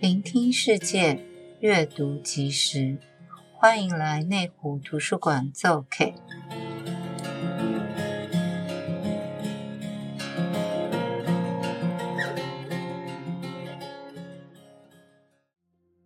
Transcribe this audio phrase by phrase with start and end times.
[0.00, 1.22] 聆听世界，
[1.60, 2.96] 阅读即时，
[3.52, 6.14] 欢迎来内湖图书馆做客。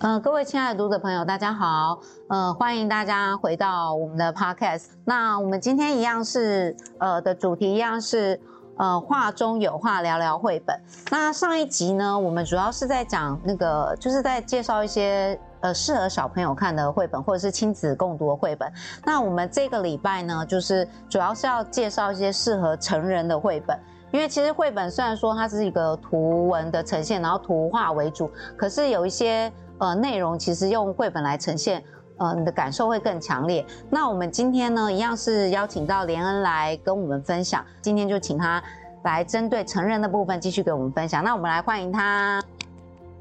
[0.02, 2.00] 呃，各位亲爱的读者朋友，大家好。
[2.28, 4.86] 呃，欢迎大家回到我们的 podcast。
[5.04, 8.40] 那我们今天一样是呃的主题一样是
[8.78, 10.76] 呃画中有画，聊聊绘本。
[11.08, 18.68] 那上一集呢，我们主要是在讲那个，就是在介绍一些呃适合小朋友看的绘本，或者是亲子共读的绘本。
[19.04, 23.78] 那我们这个礼拜呢，就是主要是要介绍一些适合成人的绘本。
[24.10, 29.50] 因为其实绘本虽然说它是一个图文的呈现，然后图画为主，可是有一些
[29.82, 31.82] 呃内容其实用绘本来呈现，
[32.16, 33.66] 呃你的感受会更强烈。
[33.90, 38.62] 那我们今天呢，一样是邀请到连恩来跟我们分享，今天就请他
[39.02, 41.24] 来针对成人的部分继续给我们分享。
[41.24, 42.40] 那我们来欢迎他。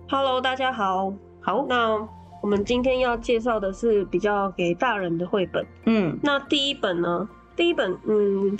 [0.08, 1.12] Hello，大家好。
[1.40, 2.08] 好，那
[2.44, 5.66] 我们今天要介绍的是比较给大人的绘本。
[5.88, 7.28] 嗯，那第一本呢？
[7.56, 8.56] 第一本，嗯，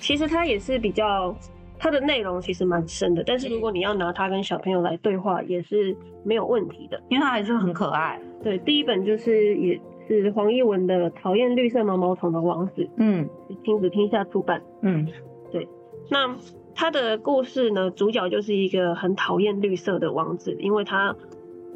[0.00, 1.34] 其实它也是比较。
[1.82, 8.20] 它的内容其实蛮深的，但是如果你要拿它跟小朋友来对话，也是没有问题的，因为它还是很可爱。
[8.40, 13.28] 对，第一本就是也是黄一文的《讨厌绿色毛毛虫的王子》，嗯，
[13.64, 15.08] 亲子天下出版，嗯，
[15.50, 15.66] 对。
[16.08, 16.36] 那
[16.72, 21.16] 他的故事呢，主角就是一个很讨厌绿色的王子，因为他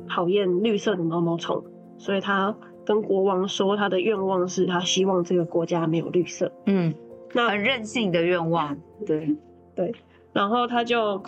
[0.09, 1.65] 讨厌绿色的毛毛虫，
[1.99, 6.95] 所以他跟国王说，他的愿望是他希望这个国家没有绿色，嗯，
[7.35, 9.35] 那很任性的愿望，对。
[9.77, 9.95] 对，
[10.33, 11.23] 然后他就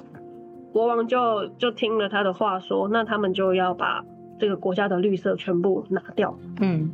[0.73, 4.03] 国王就就听了他的话说，那他们就要把
[4.41, 6.37] 这个国家的绿色全部拿掉。
[6.61, 6.91] 嗯，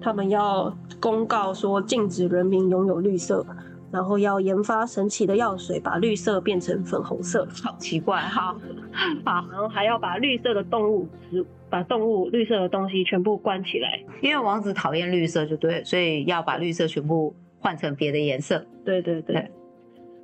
[0.00, 3.44] 他们要公告说禁止人民拥有绿色，
[3.90, 7.46] 然后要研发神奇的药水，把绿色变成粉红色。
[7.62, 8.56] 好奇怪，哈，
[9.24, 18.64] 好，然后还要把绿色的动物，植把动物绿色的东西全部关起来，因为王子讨厌绿色，就对，所以要把绿色全部换成别的颜色。
[18.84, 19.34] 对对对。
[19.34, 19.50] 对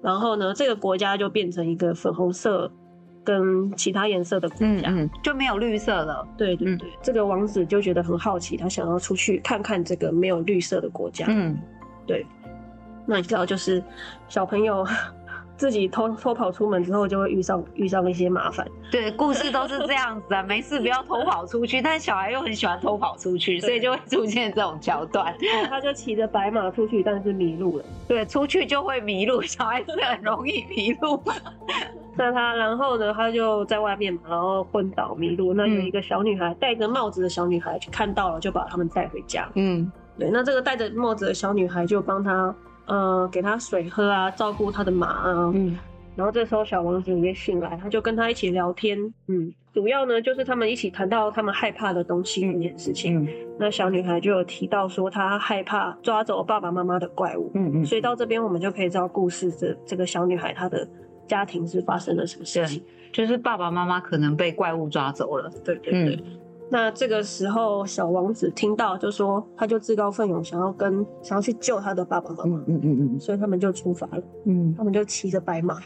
[0.02, 2.70] 然后呢，这个国家就变成一个粉红色
[3.22, 6.26] 跟其他颜色的国家，嗯嗯、就没有绿色了。
[6.36, 11.26] 对对对，嗯、这个王子就觉得很好奇，他想要出去看看这个没有绿色的国家。
[11.28, 11.58] 嗯，
[12.06, 12.26] 对。
[13.06, 13.82] 那你知道，就是
[14.28, 14.86] 小朋友。
[15.60, 18.66] 自己偷偷跑出门之后，就会遇上遇上一些麻烦。
[18.90, 21.82] 对，故事都是这样子啊， 没事不要偷跑出去。
[21.82, 25.34] 但小孩又很喜欢偷跑出去，所以就会出现这种桥段。
[25.68, 27.84] 他就骑着白马出去，但是迷路了。
[28.08, 31.22] 对，出去就会迷路，小孩子很容易迷路。
[32.16, 35.52] 那他然后呢，他就在外面嘛，然后昏倒迷路。
[35.52, 39.46] 那有一个小女孩戴着帽子的小女孩看到了，就把他们带回家。
[39.56, 40.30] 嗯，对。
[40.30, 42.54] 那这个戴着帽子的小女孩就帮他。
[42.90, 45.52] 呃，给他水喝啊，照顾他的马啊。
[45.54, 45.78] 嗯，
[46.16, 48.98] 然后这时候小王子也醒来，他就跟他一起聊天。
[49.28, 53.24] 嗯，主要呢就是他们一起谈到他们害怕的东西这件事情。
[53.24, 57.50] 嗯，那小女孩就有提到说她害怕抓走爸爸妈妈的怪物。
[57.54, 60.86] 嗯嗯，所以到这边我们就可以知道故事这这个小女孩她的
[61.28, 65.48] 家庭是发生了什么事情，就是爸爸妈妈可能被怪物抓走了。
[65.64, 66.16] 对对对。
[66.16, 66.39] 嗯
[66.72, 72.58] 那这个时候，小王子听到就说，他就自告奋勇，想要跟想要去救他的爸爸妈妈。
[72.68, 74.22] 嗯嗯嗯，所以他们就出发了。
[74.44, 75.80] 嗯，他们就骑着白马，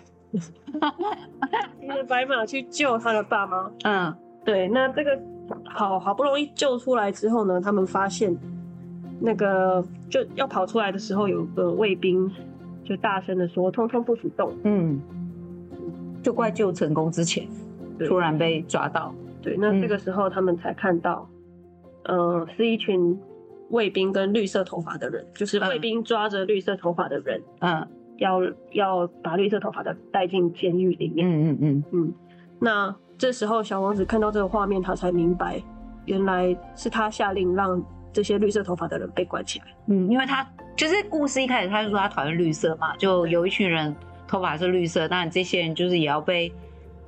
[1.80, 3.70] 骑着白马去救他的爸妈。
[3.84, 4.68] 嗯，对。
[4.68, 5.18] 那这个
[5.64, 8.36] 好好不容易救出来之后呢，他们发现
[9.20, 12.30] 那个就要跑出来的时候，有个卫兵
[12.84, 15.00] 就大声的说：“通通不许动。”嗯，
[16.22, 17.48] 就怪救成功之前，
[18.06, 19.14] 突然被抓到。
[19.44, 21.28] 对，那这个时候他们才看到，
[22.04, 23.20] 嗯、呃，是一群
[23.68, 28.40] 卫兵跟绿色头发的人，就是卫兵抓着绿色头发的人，嗯，要
[28.72, 31.28] 要把绿色头发的带进监狱里面。
[31.28, 32.12] 嗯嗯嗯嗯。
[32.58, 35.62] 那这时候小王子看到这个画面，他才明白，
[36.06, 37.84] 原来是他下令让
[38.14, 39.66] 这些绿色头发的人被关起来。
[39.88, 40.42] 嗯，因为他
[40.74, 43.94] 就是故事一开始他就说他讨厌绿色嘛，就有一群人
[44.26, 46.50] 头发是绿色，当然这些人就是也要被。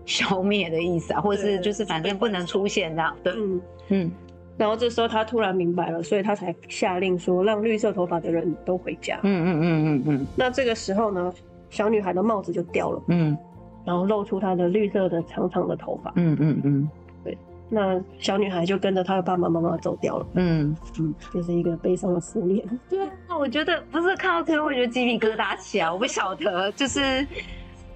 [0.07, 3.15] 消灭的意思啊，或者是就是反正不能出现这样。
[3.23, 4.13] 对，嗯嗯。
[4.57, 9.21] 然后这时候他突然明白了，所以他才下令说让绿色头发的人都回家。
[9.23, 10.27] 嗯嗯嗯嗯嗯。
[10.35, 11.31] 那这个时候呢，
[11.69, 13.03] 小女孩的帽子就掉了。
[13.09, 13.37] 嗯。
[13.85, 16.11] 然后露出她的绿色的长长的头发。
[16.17, 16.91] 嗯嗯嗯。
[17.23, 17.37] 对。
[17.69, 20.27] 那小女孩就跟着她的爸爸妈妈走掉了。
[20.37, 21.15] 嗯嗯。
[21.35, 22.65] 就是一个悲伤的思念。
[22.89, 22.99] 对，
[23.39, 27.27] 我觉得不是看到最后，我觉得鸡皮疙瘩起来，我不晓得，就是。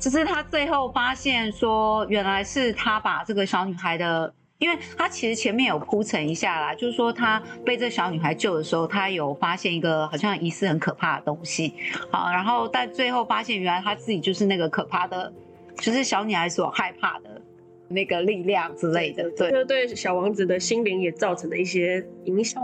[0.01, 11.75] 只是他最后发现说，原来是他把这个小女孩的因为他其实前面有铺陈一下啦，就是说他被这小女孩救的时候，他有发现一个好像疑似很可怕的东西，
[12.11, 15.33] 好，然后但最后发现原来他自己就是那个可怕的，
[15.77, 17.41] 就是小女孩所害怕的
[17.89, 22.63] 那个力量之类的，对，就对小王子的心灵也造成了一些影响。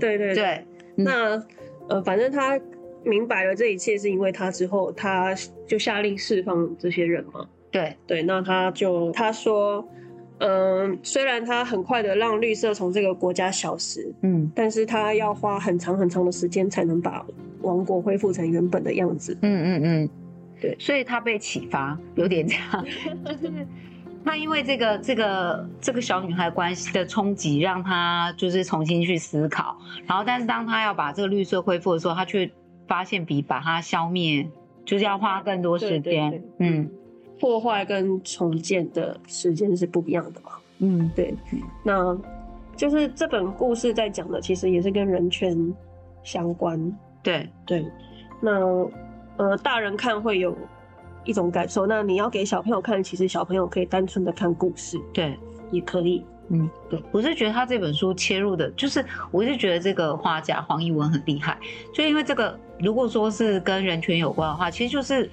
[0.00, 0.66] 对对对，对。
[0.96, 1.40] 那
[1.88, 2.58] 呃，反正他
[3.06, 5.34] 明白了这一切是因为他之后，他
[5.66, 7.46] 就下令释放这些人嘛。
[7.70, 9.86] 对对，那他就他说。
[10.38, 17.24] 嗯，虽然他很快的让绿色从这个国家消失，嗯，但是他要花很长很长的时间才能把
[17.62, 19.34] 王国恢复成原本的样子。
[19.40, 20.10] 嗯嗯嗯，
[20.60, 22.84] 对，所以他被启发，有点这样。
[23.24, 23.66] 就是
[24.22, 29.78] 他因为这个这个这个小女孩关系的冲击，让他就是重新去思考。
[30.06, 32.46] 然后，但是当他要把这个绿色恢复的时候，他却
[32.86, 34.48] 发现比把它消灭
[34.84, 36.02] 就是要花更多时间。
[36.02, 36.90] 对对对嗯。
[37.38, 40.52] 破坏跟重建的时间是不一样的嘛？
[40.78, 41.34] 嗯，对。
[41.84, 42.18] 那
[42.74, 45.74] 就是这本故事在讲的，其实也是跟人权
[46.22, 46.98] 相关。
[47.22, 47.84] 对对。
[48.40, 48.50] 那
[49.36, 50.56] 呃，大人看会有
[51.24, 55.38] 一种感受，那你要给小朋友看，其实小朋友可以单纯的看故事，对，
[55.70, 56.24] 也可以。
[56.48, 57.02] 嗯，对。
[57.12, 61.58] 我是觉得他这本书切入的，就是我是觉得这个画家黄一文很厉害，
[61.94, 65.30] 就因为这个，如果说是跟人权有关的话，其实就是。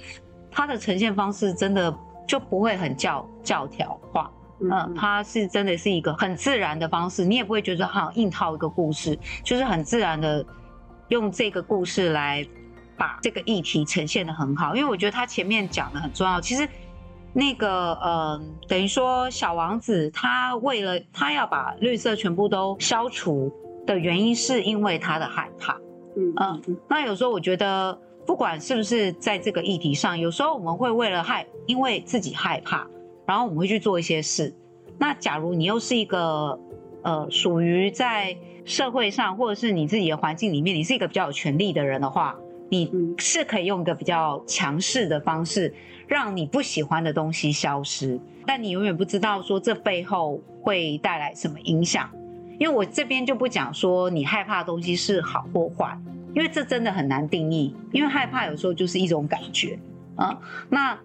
[0.55, 1.91] 他的呈现方式真的
[2.27, 10.45] 就不会很教教条化，嗯，他是真的是一个很自然的方式，你也不会觉得好像硬套一个故事，就是很自然的
[11.07, 12.47] 用这个故事来
[12.95, 14.75] 把这个议题呈现的很好。
[14.75, 16.69] 因为我觉得他前面讲的很重要，其实
[17.33, 23.51] 那个呃，等于说小王子他为了他要把绿色全部都消除
[23.85, 25.73] 的原因，是因为他的害怕，
[26.15, 27.99] 嗯嗯，那有时候我觉得。
[28.25, 32.87] 不管是不是在这个议题上，有时候我们会为了害，因为自己害怕，
[33.27, 34.55] 然后我们会去做一些事。
[34.97, 36.57] 那假如你又是一个
[37.01, 42.33] 呃属于在社会上或者是你自己的环境里面，你是一个比较有权力的人的话，
[42.69, 45.75] 你是可以用一个比较强势的方式，
[46.13, 48.19] 让你不喜欢的东西消失。
[48.45, 52.07] 但你永远不知道说这背后会带来什么影响，
[52.59, 55.97] 因为我这边就不讲说你害怕的东西是好或坏。
[56.35, 59.77] 因为这真的很难定义，因为害怕有时候就是一种感觉
[60.15, 60.35] 啊。
[60.69, 60.97] 那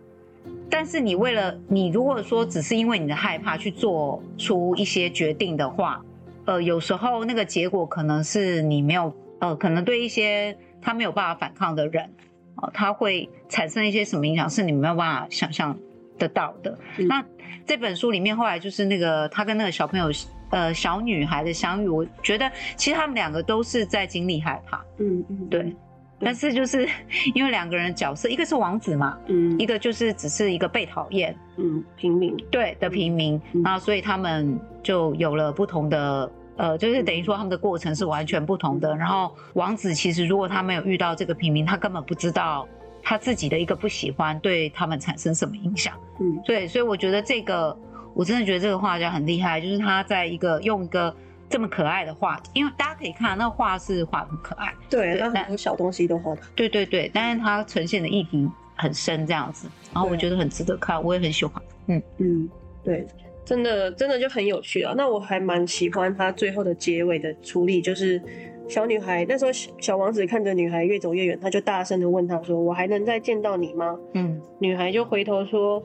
[0.71, 6.03] 但是你为了你如果说只是因为你的害怕去做出一些决定的话，
[6.47, 12.11] 呃，有时候那个结果可能是你没有呃，可能对一些他没有办法反抗的人
[12.61, 15.77] 啊，他会产生一些什么影响，是你没有办法想象
[16.19, 16.79] 得到的。
[16.99, 17.07] 嗯。
[17.09, 17.25] 那
[17.67, 20.11] 这本书里面后来就是那个他跟那个小朋友。
[20.51, 25.77] 呃，小女孩的相遇，我觉得其实他们两个都是在经历害怕，嗯嗯，对，
[26.19, 26.89] 但是就是
[27.35, 38.95] 因为两个人的角色，一个是王子嘛，嗯，一个就是只是一个被讨厌，嗯，平民，对的平民，嗯，然后所以他们就有了不同的，呃，就是等于说他们的过程是完全不同的。
[38.95, 42.69] 然后王子其实如果他没有遇到这个平民，他根本不知道
[43.03, 47.75] 他自己的一个不喜欢对他们产生什么影响，嗯，对，所以我觉得这个。
[48.15, 51.15] 我真的觉得这个画家很厉害，就是他在一个用一个
[51.49, 62.51] 这么可爱的画，因为大家可以看那画是画很可爱，对，那很多小东西都画的，对对对，但是他呈现的议题很深这样子，然后我觉得很值得看，我也很喜欢，嗯嗯，
[62.83, 63.07] 对，
[63.49, 64.93] 真的真的就很有趣啊。
[64.97, 68.21] 那我还蛮喜欢他最后的结尾的处理，就是
[68.69, 69.51] 小女孩那时候
[69.81, 75.83] 小王子看着女孩越走越远，他就大声的问她说：“我还能再见到你吗？”嗯，女孩就回头说。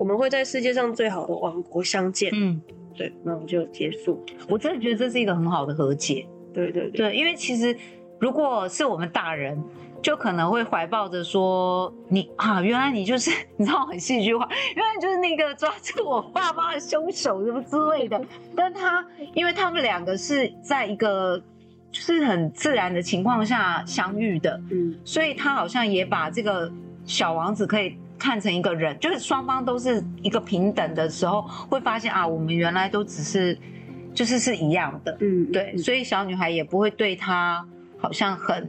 [0.00, 2.30] 我们会在世界上最好的王国相见。
[2.32, 2.62] 嗯，
[2.96, 4.24] 对，那我们就结束。
[4.48, 6.24] 我真的觉得这是一个很好的和解。
[6.54, 7.76] 对对对，对，因为其实
[8.20, 9.60] 如果是我们大人，
[10.02, 18.20] 就可能会怀抱着说你啊，原来你就是 你知道很戏剧化，原来你就是那个抓住我爸妈的凶手什么之类的。
[18.56, 21.38] 但他因为他们两个是在一个
[21.90, 26.70] 就是很自然的情况下相遇的，嗯，所以他好像也把这个
[27.04, 27.96] 小王子可以。
[28.20, 33.56] 看成一个人，就是双方都是一个平等的时候，会发现啊，我们原来都只是，
[34.12, 37.64] 就是是一样的，嗯，对，所以小女孩也不会对他
[37.96, 38.68] 好像很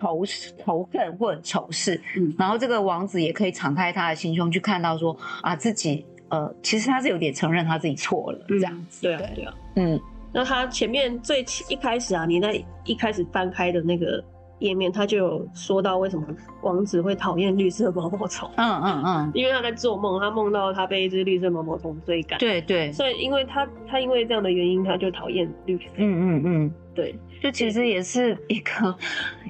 [0.00, 0.24] 仇
[0.64, 10.00] 仇恨或者仇视，嗯，然后这个王子也可以敞开他的心胸去看到说啊，自己呃，其实他是有点承认他自己错了，这样子，对啊，对啊，嗯，
[10.32, 12.52] 那他前面最一开始啊，你那
[12.84, 14.22] 一开始翻开的那个。
[14.60, 16.26] 页面他就有说到为什么
[16.60, 18.46] 王子会讨厌绿色毛毛虫。
[18.56, 22.38] 嗯嗯嗯， 因为他在做梦，他梦到他被一只绿色毛毛虫追赶。
[22.38, 25.84] 对对，所以因为他他因为这样的原因，他就讨厌绿色。
[25.96, 28.96] 嗯嗯嗯，对，就其实也是一个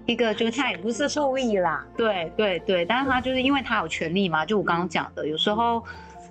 [0.06, 1.85] 一个，就是他也不是故意啦。
[1.97, 5.82] 对对对，但是他就是因为他有权利嘛，就我刚刚讲的，有时候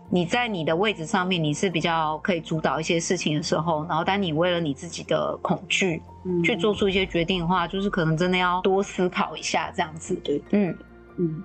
[0.09, 10.15] 你在你的位置上面，你是比较可以主导一些事情的时候，然后当你为了你自己的恐惧，嗯，去做出一些决定的话，就是可能真的要多思考一下这样子。
[10.23, 10.75] 对，嗯
[11.17, 11.43] 嗯，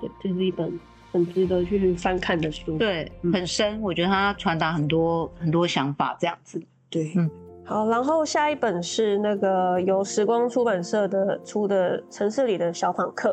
[0.00, 0.78] 对，这是一本
[1.10, 2.78] 很值得去翻看的书。
[2.78, 6.62] 对，很深，我觉得它传达很多很多想法这样子。
[6.88, 7.28] 对，嗯，
[7.64, 13.30] 好，然后下一本是那个由时光出版社的出的《城市里的小访客》。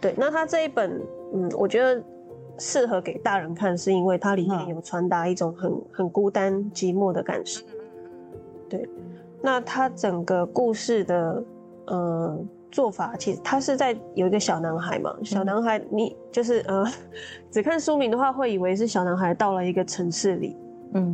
[0.00, 1.00] 对，那它这一本，
[1.34, 2.02] 嗯，我觉得。
[2.58, 7.64] 适合给大人看，是因为它里面有传达一种很很孤单寂寞的感受。
[8.68, 8.86] 对，
[9.40, 11.42] 那它整个故事的
[11.86, 12.38] 呃
[12.70, 16.84] 做法，其实它是在有一个小男孩嘛，小男孩你就是呃
[17.50, 20.54] 只看书名的话，会以为是小男孩到了一个城市里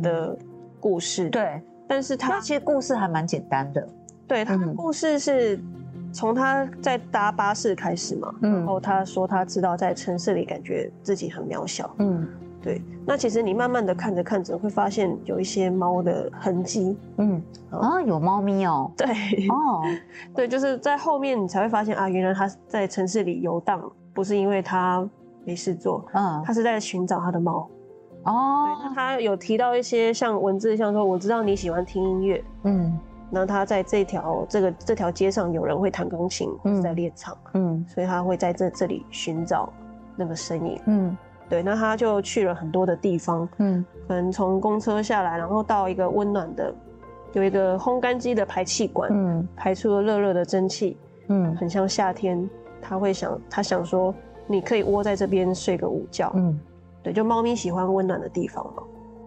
[0.03, 0.37] 的
[0.79, 1.29] 故事。
[1.29, 3.85] 对，但是他其实故事还蛮简单的。
[4.25, 5.59] 对，他的故事是。
[6.11, 12.27] 从他在搭巴士开始嘛，嗯，然后他说他知道在城市里感觉自己很渺小，嗯，
[12.63, 12.81] 对。
[13.05, 19.05] 那其实你慢慢的看着看着，会发现有一些猫的痕迹，嗯，啊，有猫咪哦，对，
[19.49, 19.83] 哦，
[20.33, 23.79] 对，就是在后面你才会发现啊，原来他在城市里游荡，
[24.11, 25.07] 不是因为他
[25.45, 27.69] 没事做，嗯，他是在寻找他的猫，
[28.23, 32.99] 哦，对，那他有提到一些像文字，像说我知道你喜欢听音乐，嗯。
[33.31, 39.71] 那他在这条这个这条街上，有人会弹钢琴，或是在练唱，嗯，所以他会在这这里寻找
[40.15, 41.15] 那个声音，嗯，
[41.47, 41.61] 对。
[41.61, 46.73] 那他就去了很多的地方，嗯，可能从公车下来，然后到一个温暖的，
[47.33, 50.97] 有一个烘干机的排气管，嗯，排出了热热的蒸汽，
[51.27, 52.49] 嗯，很像夏天。
[52.81, 54.11] 他会想，他想说，
[54.47, 56.59] 你可以窝在这边睡个午觉，嗯，
[57.03, 58.83] 对，就猫咪喜欢温暖的地方嘛。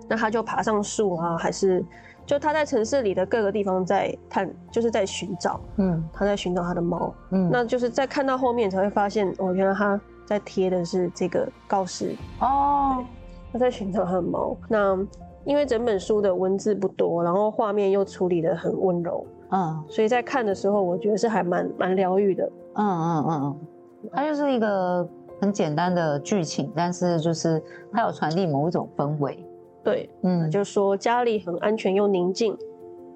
[0.09, 1.85] 那它就爬上树啊，还是？
[2.25, 13.05] 就它在城市里的各个地方在探，就是在寻找，嗯，它在寻找它的猫，嗯，那就是在看到后面才会发现，哦，原来它在贴的是这个告示，哦，
[13.53, 14.57] 它在寻找它的猫。
[14.69, 14.97] 那
[15.45, 25.07] 因为整本书的文字不多，然后画面又处理的很温柔，嗯，所以在看的时候，我觉得是还蛮蛮疗愈的，嗯嗯嗯嗯，它就是一个
[25.43, 27.61] 很简单的剧情，但是就是
[27.93, 29.45] 它有传递某一种氛围。
[29.83, 32.57] 对，嗯，就说家里很安全又宁静，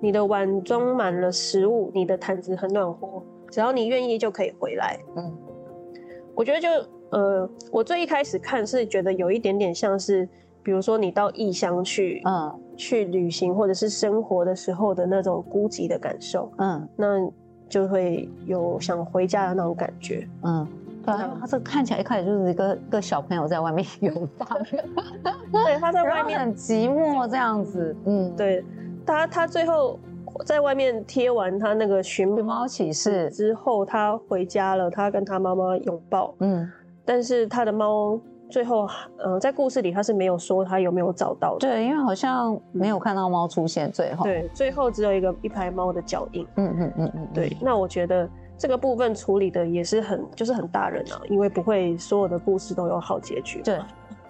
[0.00, 4.98] 你的碗装满了食物，你的毯子很暖和，只要你愿意就可以回来。
[5.14, 5.32] 嗯，
[6.34, 6.68] 我觉得就
[7.10, 10.28] 呃，我最一开始看是觉得有一点点像是，
[10.64, 17.30] 比如说你到异乡去，嗯，去旅行或者是生活的时候的那种孤寂的感受，嗯，那
[17.68, 20.66] 就会有想回家的那种感觉，嗯。
[21.06, 24.48] 对，他这看起来一开始就是一个一个小朋友在外面 游荡，
[25.52, 28.64] 对，他在外面很寂寞这样子，嗯，对，
[29.06, 29.98] 他他最后
[30.44, 36.68] 在外面贴完他那个寻猫启事之后，他回家了，他跟他妈妈拥抱，嗯，
[37.04, 38.20] 但是他的猫
[38.50, 48.28] 最后，呃，在故事里他是没有说他有没有找到的，对，因为好像没有看到猫出现，最后，对，最后只有一个一排猫的脚印，嗯嗯嗯嗯，对，那我觉得。
[48.58, 53.60] 这个部分处理的也是很，就是很大人啊，因为不会所有的故事都有好结局。
[53.62, 53.78] 对，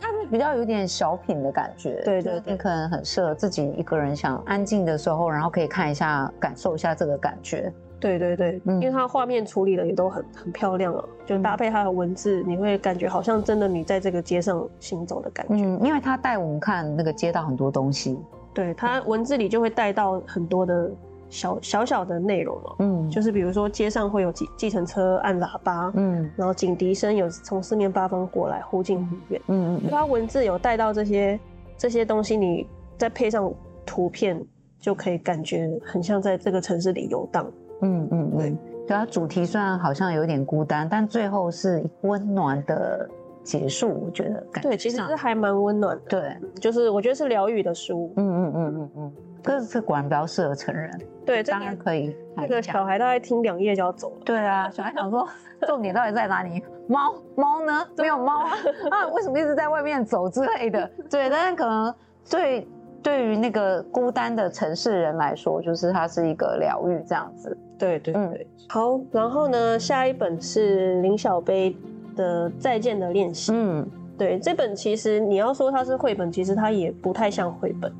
[0.00, 2.02] 它是比较有点小品的感觉。
[2.04, 7.72] 对对，你可能很适合自己一个人想安静的时候，然后可以看一下，感受一下这个感觉。
[8.00, 15.54] 对对对，嗯、因为它画面处理的也都很很漂亮啊，就搭配它的文字，你会感觉好像真的你在这个街上行走的感觉。
[15.54, 18.18] 嗯，因为它带我们看那个街道很多东西。
[18.52, 20.90] 对，它文字里就会带到很多的。
[21.28, 31.38] 小小小的内容哦，嗯，就是比如说街上会有计计程车按喇叭，嗯，然后警笛声有从四面八方过来，忽近忽远，嗯嗯，它文字有带到这些
[31.76, 32.66] 这些东西，你
[32.96, 33.52] 再配上
[33.84, 34.40] 图片，
[34.78, 37.50] 就可以感觉很像在这个城市里游荡，
[37.82, 43.08] 嗯嗯，对，对，它主题虽然好像有点孤单，但最后是温暖的
[43.42, 49.12] 结束，我觉得感觉，对，其实是还蛮温暖的，对，就是我觉得是疗愈的书，嗯嗯嗯嗯嗯。
[49.46, 50.90] 可是这果然比较适合成人，
[51.24, 52.16] 对，当然可以。
[52.36, 54.16] 那个小孩大概听两页就要走了。
[54.24, 55.26] 对啊，小孩想说
[55.66, 56.62] 重点到底在哪里？
[56.88, 57.86] 猫猫呢？
[57.96, 58.50] 没有猫啊？
[58.90, 60.90] 啊，为什么一直在外面走之类的？
[61.08, 61.94] 对，但是可能
[62.28, 62.68] 对
[63.02, 67.56] 对于那个孤单的城市人来说，就是它是一个疗愈这样子。
[67.78, 71.76] 对对对，嗯，好，然后呢，下一本是林小杯
[72.14, 73.52] 的《再见的练习》。
[73.54, 73.88] 嗯，
[74.18, 77.92] 对，这本其实你要说它是绘本，其实它也不太像绘本。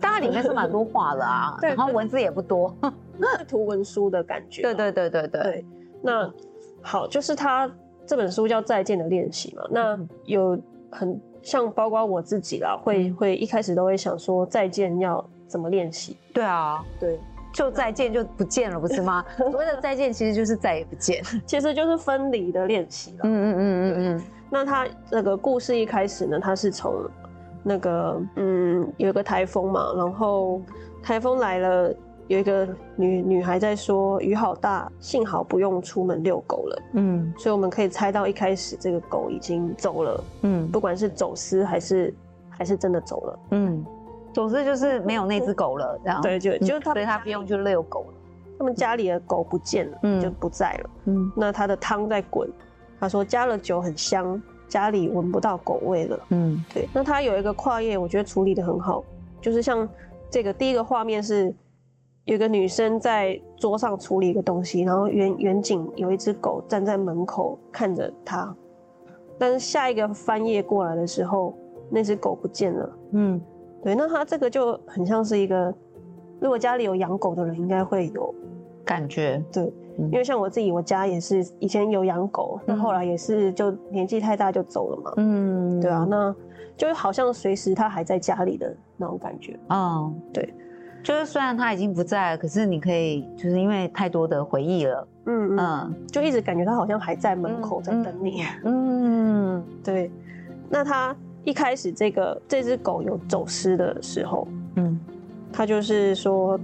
[0.00, 2.74] 但它里面是蛮多画的啊， 对，然后文字也不多，
[3.38, 4.62] 是图文书的感觉。
[4.62, 5.64] 对对对对对，对。
[6.02, 6.32] 那
[6.82, 7.70] 好，就是他
[8.06, 9.68] 这本书叫《再见的练习》嘛。
[9.70, 10.58] 那有
[10.90, 16.16] 很像，包括我自己啦，会会一开始都会想说再见要怎么练习？
[16.32, 17.18] 对啊，对，
[17.52, 19.24] 就再见就不见了，不是吗？
[19.36, 23.20] 所谓的再见其实就是再也不见，其实就是分离的练习了。
[23.24, 24.22] 嗯嗯嗯嗯嗯。
[24.50, 26.94] 那他那个故事一开始呢，他是从。
[27.62, 30.60] 那个嗯有一个台风嘛，然后
[31.02, 31.94] 台风来了，
[32.26, 36.82] 有一个女女孩在说雨好大，幸好不用出门遛狗了。
[36.94, 40.24] 嗯，所以我们可以猜到一开始这个狗已经走了。
[40.42, 42.14] 嗯，不管是走私还是
[42.48, 43.38] 还是真的走了。
[43.50, 43.84] 嗯，
[44.32, 46.22] 走失就是没有那只狗了，然后。
[46.22, 48.14] 对，就就是他，所以他不用去遛狗了。
[48.58, 50.90] 他们家里的狗不见了，嗯，就不在了。
[51.06, 52.50] 嗯，那他的汤在滚。
[53.00, 56.20] 他说加了酒很香，家里闻不到狗味了。
[56.28, 56.88] 嗯，对。
[56.92, 59.02] 那他有一个跨页，我觉得处理的很好，
[59.40, 59.88] 就是像
[60.30, 61.52] 这个第一个画面是
[62.24, 68.54] 有个女生在桌上处理一个东西，然后远远景有一只狗站在门口看着她，
[69.38, 71.54] 但是下一个翻页过来的时候，
[71.90, 72.98] 那只狗不见了。
[73.12, 73.40] 嗯，
[73.82, 73.94] 对。
[73.94, 75.74] 那他这个就很像是一个，
[76.40, 78.34] 如果家里有养狗的人应该会有。
[78.84, 85.12] 感觉对，因为像我自己，我家也是以前有养狗，那、嗯、后来也是就年纪太大就走了嘛。
[85.16, 86.32] 嗯，对啊，那
[86.76, 89.58] 就好像随时它还在家里的那种感觉。
[89.70, 90.54] 哦，对，
[91.02, 98.44] 就是虽然它已经不在了，可是你可以就是因为太多的回忆了，嗯嗯，就一直感觉它好像还在门口在等你。
[98.62, 100.10] 嗯，嗯 对。
[100.70, 104.96] 那它一开始这个这只狗有走失的时候，嗯，
[105.52, 106.56] 他就是说。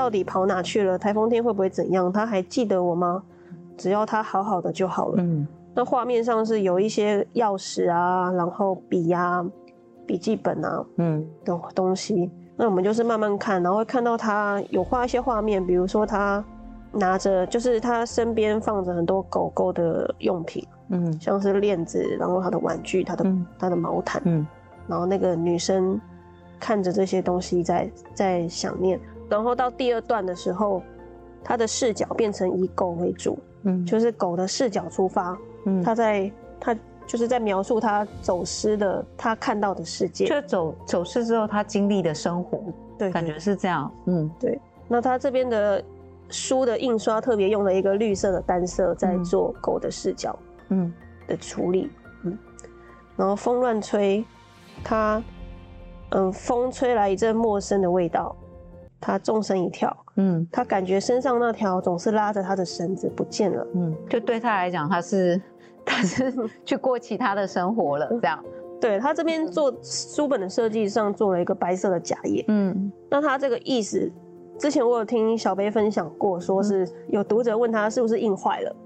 [0.00, 0.98] 到底跑哪去了？
[0.98, 2.10] 台风天会不会怎样？
[2.10, 3.22] 他还记得我吗？
[3.76, 5.16] 只要他好好的就好了。
[5.18, 9.44] 嗯，那画面上是有一些钥匙啊，然后笔呀、
[10.06, 12.30] 笔记本啊，嗯的东西。
[12.56, 16.42] 那我们就是慢慢看，然后会看到他有画一些画面，比如说他
[16.92, 24.46] 拿着，就是他身边放着很多狗狗的用品，嗯，像是链子，然后他的玩具，他的、嗯、他的毛毯，嗯，
[24.86, 26.00] 然后那个女生
[26.58, 28.98] 看着这些东西在在想念。
[29.30, 30.82] 然后到第二段的时候，
[31.42, 42.60] 他的视角变成以狗为主，嗯，就是狗的视角出发，嗯，他在他就是在描述他走失的他看到的世界，就走走失之后他经历的生活，
[42.98, 44.60] 对，感觉是这样，嗯，对。
[44.88, 45.82] 那他这边的
[46.28, 50.92] 书的印刷特别用了一个绿色的单色在做狗的视角，嗯。
[51.28, 51.88] 的处理，
[52.24, 52.36] 嗯，
[53.16, 54.24] 然后风乱吹，
[54.82, 55.22] 他
[56.08, 58.34] 嗯风吹来一阵陌生的味道。
[59.00, 65.40] 他纵身一跳，嗯，他感觉身上那条总是拉着他的绳子不见了，嗯，就对他来讲，他是
[65.84, 66.32] 他是
[66.64, 68.44] 去过其他的生活了，这样。
[68.80, 74.10] 对，他这边做书本的设计上做了一个白色的假页，嗯，那他这个意思，
[74.58, 78.76] 之前我有听小贝分享过，说是有读者问他是不是印坏了，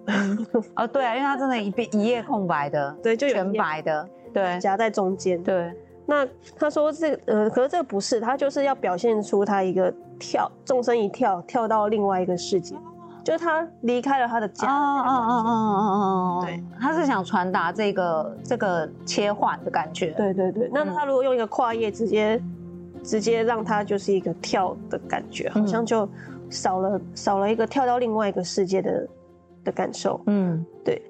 [0.75, 5.73] 哦，对啊，因为他真的一一页空白的， 对，就全白的，对，夹在中间，对。
[6.07, 6.27] 那
[6.59, 12.75] 他说这呃，可是这个不是，他就是要表现出他一个跳，纵身一跳，跳到另外一个世界，
[13.25, 14.67] 就是他离开了他的家。
[14.67, 20.13] 哦哦哦哦哦哦对，他是想传达这个这个切换的感觉。
[20.13, 22.43] 对对对，那他如果用一个跨页直接
[23.03, 26.09] 直接让他就是一个跳的感觉，好像就
[26.51, 29.09] 少了少了一个跳到另外一个世界的
[29.65, 30.21] 的感受。
[30.27, 31.03] 嗯，对。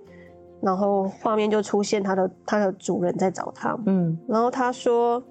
[0.61, 5.23] 然后画面就出现他的他的主人在找他，嗯，然后他说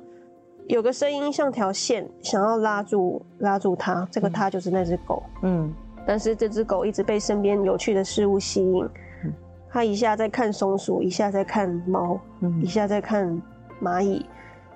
[0.67, 5.73] 有个声音像条线，想要拉住拉住它，这个它就是那只狗，嗯，
[6.05, 8.85] 但是这只狗一直被身边有趣的事物吸引，
[9.25, 9.33] 嗯，
[9.69, 13.41] 他一下在看松鼠，一下在看猫，嗯，一下在看
[13.81, 14.25] 蚂蚁，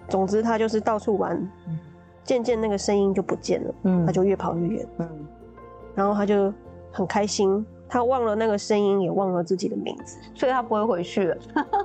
[0.10, 1.36] 总之它就是到处玩，
[1.67, 1.80] 嗯，
[2.23, 5.10] 渐渐那个声音就不见了，嗯，他就越跑越远，嗯，
[5.95, 6.54] 然后他就
[6.91, 7.65] 很开心。
[7.89, 11.38] 他忘了那个声音，也忘了自己的名字，所以他不会回去了。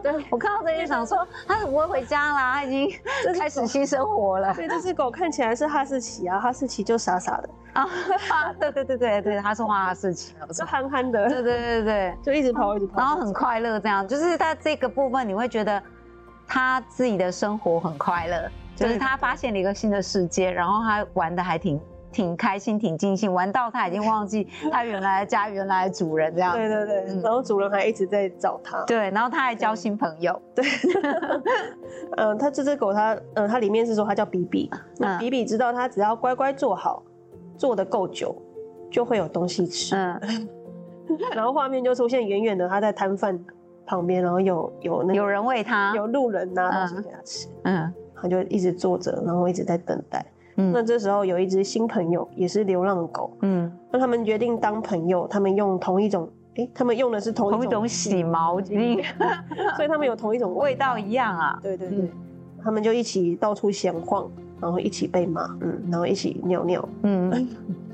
[0.03, 2.91] 对，我看到这里想说，他是不会回家啦，他已经
[3.39, 4.53] 开始新生活了。
[4.55, 7.89] 对，这只狗看起来是哈士奇啊，哈士奇就傻傻的啊。
[8.59, 11.29] 对对对对对，他是哈士奇，是憨憨的。
[11.29, 15.83] 对对对对，就一直跑一直跑，然后很快乐，这样就是他这个部分，你会觉得
[16.47, 21.81] 他自己的生活很快乐，就是他发现了一个新的世界，然后他玩的还挺。
[22.13, 26.55] 挺开心，挺尽兴，玩到他已经忘记他原来的家、原来的主人这样。
[26.55, 28.85] 对对对，嗯、然后主人还一直在找他。
[28.85, 30.41] 对，然后他还交新朋友。
[30.55, 30.65] 对，
[32.19, 34.71] 嗯，他这只狗它，它嗯，它里面是说它叫比比。
[34.99, 37.03] 那比比知道，它只要乖乖坐好，
[37.57, 38.37] 坐得够久，
[38.91, 39.97] 就会有东西吃。
[39.97, 40.49] 嗯。
[41.35, 43.39] 然后画面就出现远远的，他在摊贩
[43.85, 47.49] 旁边，然后有有那个、有人喂他，有路人拿东西给他吃。
[47.65, 47.93] 嗯。
[48.15, 50.25] 他就一直坐着，然后一直在等待。
[50.57, 53.37] 嗯，那这时候有一只新朋友，也是流浪狗。
[53.43, 59.03] 嗯，那他们决定当朋友，他们用同一种，哎、欸，他们用的是同一种，同一种洗毛巾
[59.77, 61.59] 所以他们有同一种味道一样啊。
[61.63, 62.11] 对对对，嗯、
[62.63, 67.49] 他们就一起到处闲晃，然后一起被骂，嗯，然后一起尿尿，嗯，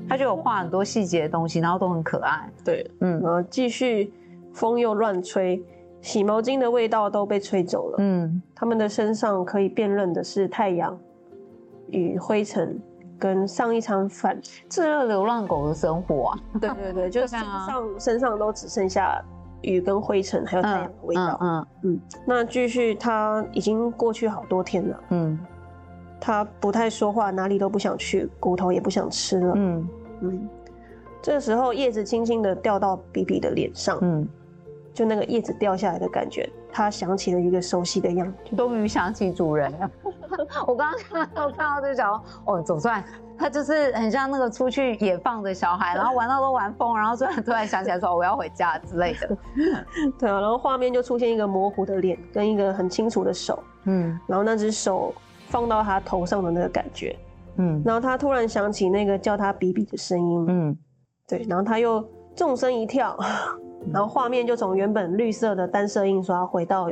[0.07, 2.49] 他就有画很多细节的东西，然后都很可爱。
[2.65, 4.11] 对，嗯，然后继续
[4.53, 5.63] 风又乱吹，
[6.01, 7.95] 洗毛巾的味道都被吹走了。
[7.99, 10.97] 嗯，他们的身上可以辨认的是太阳、
[11.91, 12.79] 与灰尘，
[13.17, 14.39] 跟上一餐饭。
[14.69, 16.39] 这是流浪狗的生活啊！
[16.59, 19.23] 对对对，就是上身上都只剩下
[19.61, 21.37] 雨跟灰尘，还有太阳的味道。
[21.41, 24.99] 嗯嗯，嗯，那继续，他已经过去好多天了。
[25.09, 25.39] 嗯，
[26.19, 29.53] 他不太说话，哪里都不想去，骨头也不想吃了。
[29.55, 29.89] 嗯
[30.21, 30.49] 嗯，
[31.21, 33.97] 这个时候叶子轻轻的掉到比比的脸上。
[34.01, 34.27] 嗯。
[34.91, 39.89] 就那个叶子掉下来的感觉，他想起了一个熟悉的样子，终于想起主人了。
[40.67, 43.03] 我刚刚看到看到就想，哦，总算
[43.37, 49.37] 他就是很像那个出去野放的小孩，然后玩到都玩疯，然后突然突然想起来说我要回家之类的。
[50.19, 55.13] 对啊，然后画面就出现一个模糊的脸跟一个很清楚的手，嗯，然后那只手
[55.47, 57.15] 放到他头上的那个感觉，
[57.57, 60.77] 嗯，然后他突然想起那个叫他比比的声音，嗯，
[61.27, 62.03] 对，然后他又
[62.35, 63.17] 纵身一跳。
[63.93, 66.91] 然后画面就从原本绿色的单色印刷回到，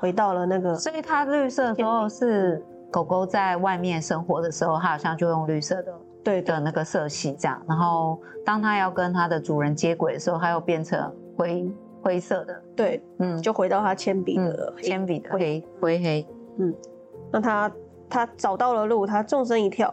[0.00, 7.60] 回到了那个，所以它绿色的时候是狗狗在外面生活的时候，它好像就用绿色的对的那个色系这样。
[7.68, 11.68] 然后当它要跟它的主人接轨的时候，它又变成灰
[12.00, 16.24] 灰色的，对，嗯，就回到它铅笔的铅笔的黑灰黑，
[16.58, 16.72] 嗯，
[17.32, 17.72] 那它
[18.08, 19.92] 它找到了路，它纵身一跳，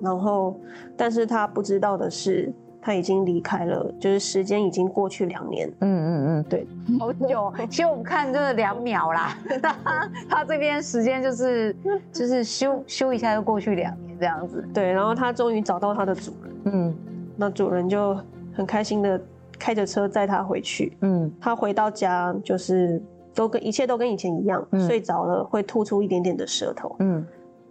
[0.00, 0.58] 然后
[0.96, 2.50] 但是它不知道的是。
[2.84, 5.72] 他已经离开了，就是时间已经过去两年。
[5.80, 6.66] 嗯嗯嗯，对，
[6.98, 7.52] 好久。
[7.70, 11.74] 其实我们看就是两秒啦， 他他这边时间就是
[12.12, 14.66] 就是咻咻一下就过去两年这样子。
[14.74, 16.52] 对，然后他终于找到他的主人。
[16.64, 16.94] 嗯，
[17.36, 18.18] 那主人就
[18.52, 19.20] 很开心的
[19.60, 20.96] 开着车载他回去。
[21.02, 23.00] 嗯，他回到家就是
[23.32, 26.96] 都跟一切都跟以前一样，嗯、睡着了会吐出一点点的舌头。
[26.98, 27.24] 嗯，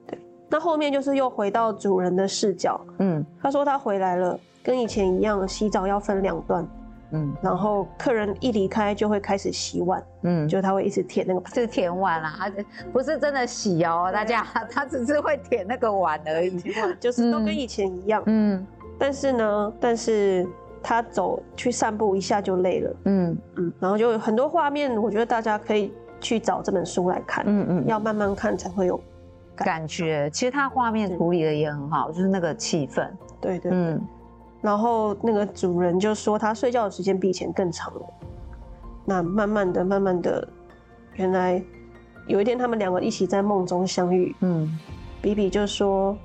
[0.07, 0.17] 对。
[0.49, 2.79] 那后面就是又回到主人的视角。
[2.99, 4.39] 嗯，他说他回来了。
[4.63, 6.67] 跟以前一样，洗澡要分两段，
[7.11, 12.51] 嗯，然后客人一离开就会开始洗碗，嗯，就他会一直舔那个，是舔碗啦，他
[12.91, 16.61] 不是真的洗哦，大家， 他只是会舔那个碗而已，
[16.99, 18.65] 就是都跟以前一样，嗯，
[18.97, 20.47] 但是呢，但是
[20.81, 23.37] 他走去散步一下就累了，嗯。
[23.57, 28.95] 嗯，然后就有很多画面，我觉得大家可以去找这本书来看，嗯嗯，要慢慢看才会有
[29.55, 33.07] 感，感觉，其实他画面处理的也很好，就是那个气氛，
[33.41, 34.01] 对，对对，嗯。
[34.61, 38.01] 然后那个主人就说他睡觉的时间比以前更长了。
[39.03, 40.47] 那慢慢的、慢慢的，
[41.15, 41.61] 原来
[42.27, 44.35] 有一天他们两个一起在梦中相遇。
[44.41, 44.77] 嗯，
[45.21, 46.15] 比比就说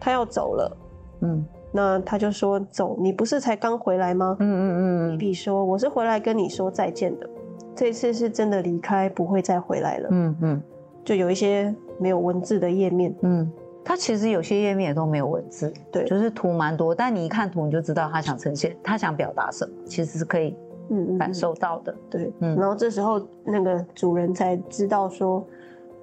[0.00, 0.76] 他要走了。
[1.20, 4.36] 嗯，那他就说走，你不是才刚回来吗？
[4.40, 5.18] 嗯嗯嗯。
[5.18, 7.30] 比比说我是回来跟你说再见的，
[7.76, 10.08] 这次是真的离开，不会再回来了。
[10.10, 10.62] 嗯嗯，
[11.04, 13.14] 就有一些没有文字的页面。
[13.22, 13.50] 嗯。
[13.84, 20.56] 它其实有些页面也都没有文字，对，就是图蛮多，但你一看图你就知道他想呈现，他想表达什么，其实是可以
[20.88, 22.56] 嗯感受到的，嗯嗯对，嗯。
[22.56, 25.46] 然后这时候那个主人才知道说，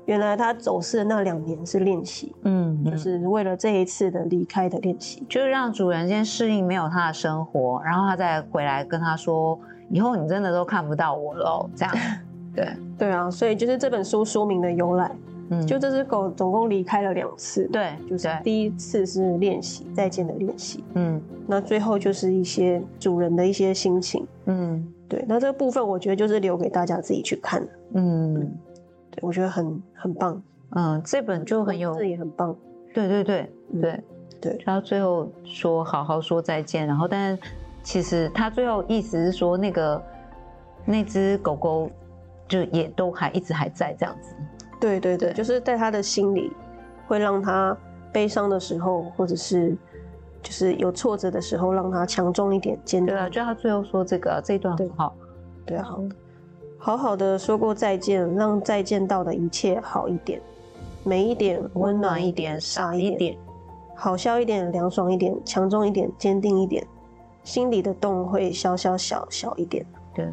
[0.06, 11.96] 原来他走失的那两年是练习，嗯，就是为了这一次的离开的练习，就是让主人先适应没有他的生活，然后他再回来跟他说，以后你真的都看不到我了，这样，
[12.56, 12.68] 对，
[12.98, 15.12] 对啊，所以就是这本书书名的由来。
[15.52, 27.62] 嗯，就这只狗总共离开了两次，对，就是第一次是练习再见的练习，嗯，那最后就是一些主人的一些心情，嗯，对，那这个部分我觉得就是留给大家自己去看，
[27.94, 28.34] 嗯，
[29.12, 32.56] 对，我觉得很很棒，嗯，这本就很有，这也很棒，
[32.94, 34.04] 对对对对。
[34.42, 37.44] 对，然后最后说好好说再见，然后但是
[37.84, 40.02] 其实他最后意思是说那个
[40.84, 41.88] 那只狗狗
[42.48, 44.34] 就也都还一直还在这样子。
[44.82, 46.52] 对对对，就是在他的心里，
[47.08, 47.78] 会让他
[48.12, 49.78] 悲伤的时候，或者是
[50.42, 53.16] 就是有挫折的时候，让他强壮一点，坚定。
[53.16, 55.16] 对啊，就他最后说这个这一段很好，
[55.66, 55.88] 对啊，
[56.80, 60.42] 好好的说过再见，让再见到的一切好一点，
[61.04, 63.38] 美一点，温暖一点，傻一点，
[63.96, 66.84] 好笑一点，凉爽一点，强壮一点，坚定一点，
[67.44, 69.86] 心里的洞会小小小小一点。
[70.16, 70.28] 对。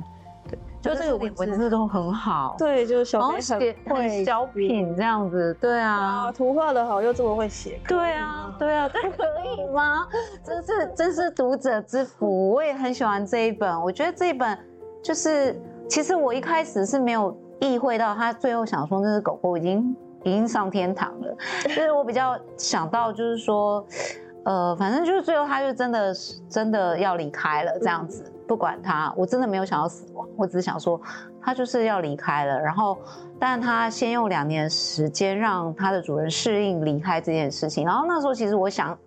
[0.89, 10.09] 就这个文字都很好，对，就是小孩很会小品这样子，对啊，图画的好又这么会写，对啊，对啊，这可以吗？
[10.43, 14.59] 真是真是读者之福，我也很喜欢这一本，我觉得这一本
[15.03, 23.85] 就是，其实我一开始是没有意会到他最后想说那只狗狗已经已经上天堂了，就是我比较想到就是说，
[24.45, 26.15] 呃，反正就是最后他就真的
[26.49, 28.25] 真的要离开了这样子。
[28.27, 30.99] 嗯不管他，我真的没有想要死亡，我只是想说，
[31.41, 32.59] 他就是要离开了。
[32.59, 32.97] 然后，
[33.39, 37.85] 但他先用两年时间让他的主人适应离开这件事情。
[37.85, 38.99] 然后那时候，其实我想，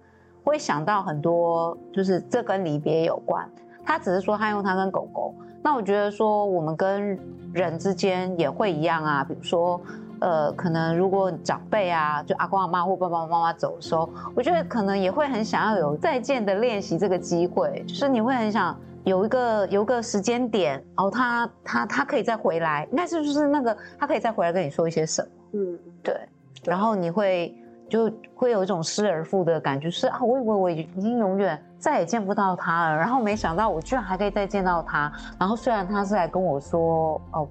[0.43, 3.49] 会想到很多，就是这跟离别有关。
[3.84, 5.34] 他只是说他用他跟狗狗。
[5.63, 7.19] 那我觉得说，我们跟
[7.51, 9.82] 人之间也会一样啊，比如说。
[10.21, 25.29] 呃，可能如果长辈啊，就阿公阿妈或爸爸妈妈走的时候，我觉得可能也会很想要有再见的练习这个机会，就是你会很想有一个有一个时间点，然后他他他可以再回来，那是不是那个他可以再回来跟你说一些什么？
[25.53, 26.15] 嗯，对。
[26.63, 27.55] 然后你会
[27.89, 35.12] 就会有一种失而复得的感觉，是啊，我以为我已经永远再也见不到他了，然后没想到我居然还可以再见到他。
[35.39, 37.49] 然后虽然他是来跟我说，哦，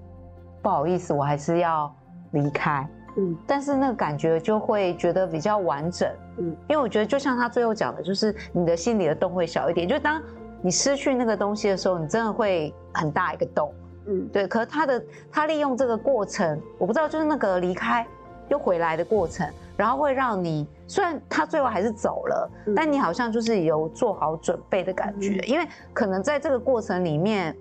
[0.62, 1.92] 不好意思，我还是要。
[2.32, 10.22] 离开，嗯，但是那个感觉就会觉得比较完整，嗯，因为我觉得就像他最后讲的，就是你的心里的洞会小一点，就当
[10.62, 13.72] 你失去那个东西的时候，你真的会很大一个洞，
[14.06, 14.46] 嗯，对。
[14.46, 18.06] 可是他的他利用这个过程，我不知道就是那个离开
[18.48, 27.56] 又回来的过程，然后会让你虽然他最后还是走了，嗯，但你好像就是有做好准备的感觉，嗯，因为可能在这个过程里面。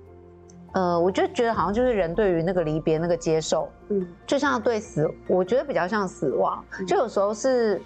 [0.73, 7.81] 呃，我就觉得好像就是人对于那个离别那个接受，嗯，就像对死，我觉得比较像死亡，嗯、就有时候是，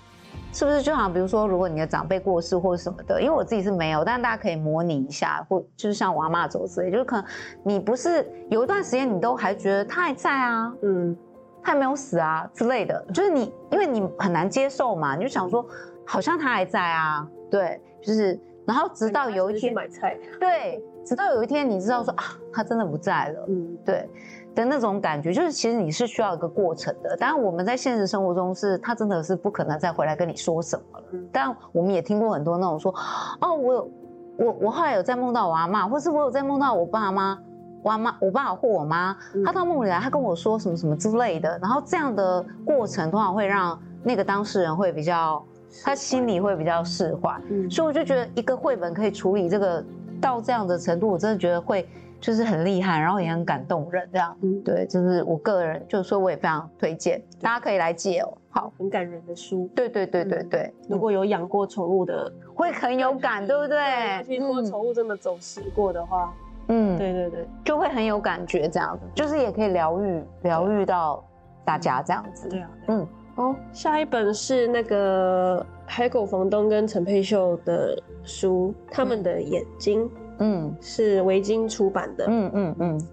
[0.52, 7.26] 是不是就好像比如说，如果你的长辈过世或者什么的，因为我自己是没有，但大家可以模拟一下，或就是像我阿妈走之类，就是可能
[7.64, 11.16] 你不是有一段时间你都还觉得他还在啊，嗯，
[11.62, 15.66] 他还没有死啊之类的，就是你因为你很难接受嘛，你就想说
[16.06, 18.40] 好像他还在啊，对，就是。
[18.66, 24.10] 然后直到有一天买菜，对，直到有一天你知道说啊，他真的不在了，嗯，对
[24.56, 27.18] 的那种感觉，就是其实你是需要一个过程的。
[27.18, 31.06] 当然我们在现实生活中是，他真的是不可能再回来跟你说什么了。
[31.12, 32.94] 嗯，但我们也听过很多那种说，
[33.42, 33.92] 哦，我有
[34.38, 37.38] 我我后来有在梦到我阿妈，或是我有在梦到我爸妈，
[37.82, 41.58] 我阿嬷我爸或我妈，他到梦里来，他跟我说什么什么之类的。
[41.62, 45.44] 然后这样的过程通常会让那个当事人会比较。
[45.84, 49.84] 他心里会比较释怀，嗯，所以我就觉得一个绘本可以处理这个
[50.24, 51.86] 到这样的程度，我真的觉得会
[52.22, 64.38] 就是很厉害，然后也很感动人这样，嗯，对，就是我个人就是说我也非常推荐，大家可以来借哦，好，很感人的书，对对对对对，嗯，如果有养过宠物的，会很有感，对不对？
[64.40, 66.34] 如果宠物真的走失过的话，
[66.70, 71.22] 嗯，对对对，就会很有感觉这样子，就是也可以疗愈疗愈到
[71.66, 73.08] 大家这样子，对啊，嗯。
[73.36, 83.08] 哦，下一本是那个海狗房东跟陈佩秀的书，他们的眼睛，嗯，是维京出版的，嗯嗯嗯。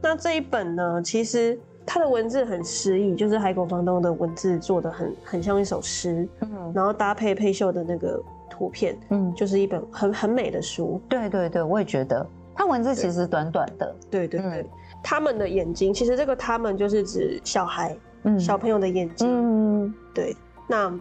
[0.00, 10.98] 那这一本呢，其实它的文字很诗意，就是海狗房东的文字做的很很像一首诗，嗯，然后搭配佩秀的那个图片，嗯，就是一本很很美的书。
[11.08, 14.66] 对对对，我也觉得，它文字其实短短的，对对对，对。
[15.02, 17.96] 他们的眼睛，其实这个他们就是指小孩。
[18.38, 20.34] 小朋友的眼睛，嗯，对，
[20.68, 20.92] 那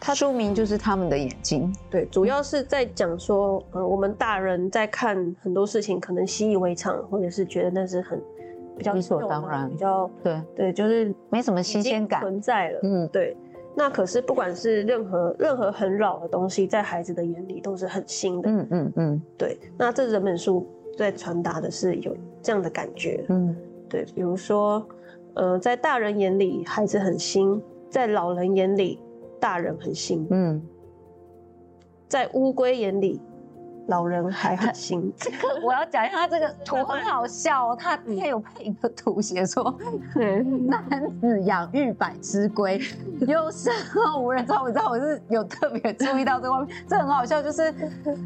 [0.00, 8.20] 他书名就是他们的眼睛，对，主要是在讲说，呃，我们大人在看很多事情，可能习以为常，或者是觉得那是很
[8.76, 10.42] 比较理所当然，比较对。
[10.54, 12.20] 对，就是没什么新鲜感。
[12.20, 13.36] 存在了，嗯，对。
[13.74, 19.58] 那可是不管是任何任何很老的东西，在孩子的眼里都是很新的，嗯嗯嗯，对。
[19.76, 23.56] 那这整本书在传达的是有这样的感觉，嗯，
[23.88, 24.86] 对，比如说。
[25.38, 29.00] 呃，在大人眼里，孩子很新；在老人眼里，
[29.40, 30.26] 大人很新。
[30.32, 30.60] 嗯，
[32.08, 33.20] 在乌龟眼里，
[33.86, 35.12] 老人还很新。
[35.16, 37.76] 这个我要讲一下，这个图很好笑。
[37.76, 39.72] 他他有配一个图，写说：
[40.66, 42.80] “男子养育百只龟，
[43.20, 47.40] 有时候无人知道。”我知道，我是有特别注意到这个画面，这很好笑。
[47.40, 47.72] 就是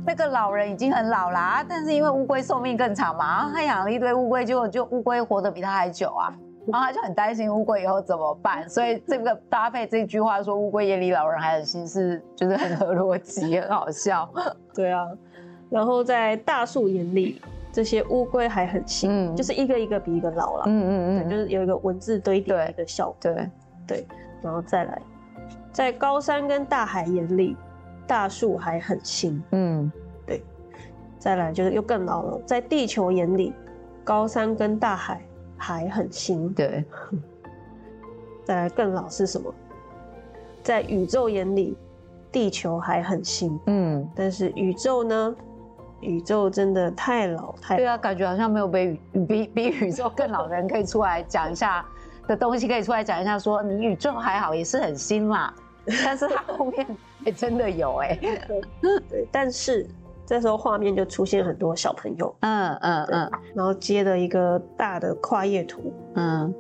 [0.07, 6.35] 那个老人已经很老啦，但是因为乌龟寿命更长嘛，然后他养了一堆乌龟，结果就乌龟活得比他还久啊。
[6.71, 14.29] 然后他就很担心乌龟以后怎么办，所以这个搭配这句话说乌龟眼里老人还很新，是就是很合逻辑，很好笑。
[14.75, 15.07] 对啊，
[15.71, 17.41] 然后在大树眼里，
[17.73, 20.65] 这些乌龟还很新，嗯，就是一个一个比一个老了。
[20.67, 23.17] 嗯嗯嗯，就是有一个文字堆叠的效果。
[23.21, 23.51] 对
[23.87, 24.07] 对，
[24.41, 25.03] 然后再来，
[25.73, 27.57] 在高山跟大海眼里，
[28.07, 29.43] 大树还很新。
[29.51, 29.91] 嗯，
[30.25, 30.43] 对。
[31.19, 33.53] 再来就是又更老了，在地球眼里，
[34.05, 35.21] 高山跟大海。
[35.63, 36.85] 还很新，对。
[38.45, 39.55] 再来更老是什么？
[40.61, 41.77] 在宇宙眼里，
[42.33, 44.11] 地球还很新，嗯。
[44.17, 45.37] 但是宇宙呢？
[46.01, 47.79] 宇宙真的太老太老。
[47.79, 51.87] 对啊，感觉好像没有比比比宇宙更老的人可以出来讲一下
[52.27, 55.55] 的东西，可以出来讲一下，说你宇宙还好，也是很新嘛。
[56.05, 56.85] 但是它后面
[57.25, 58.63] 也真的有哎、欸，
[59.09, 59.89] 对，但是。
[60.33, 66.51] 这时候画面就出现很多小朋友，嗯嗯嗯，然后接了一个大的跨页图，嗯，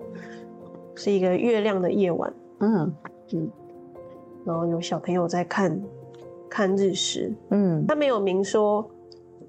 [0.94, 2.94] 是一个月亮的夜晚，嗯
[3.32, 3.50] 嗯，
[4.44, 5.80] 然后有小朋友在看
[6.50, 8.86] 看日食，嗯，他没有明说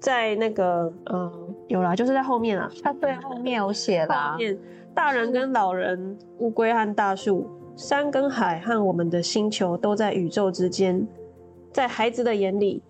[0.00, 4.58] 在那个，嗯，有啦，就是在后面啊，他对后面有写啦，后面
[4.94, 11.06] 大人跟老人、乌龟和大树、山跟海和我们的星球都在宇宙之间，
[11.74, 12.82] 在孩子的眼里，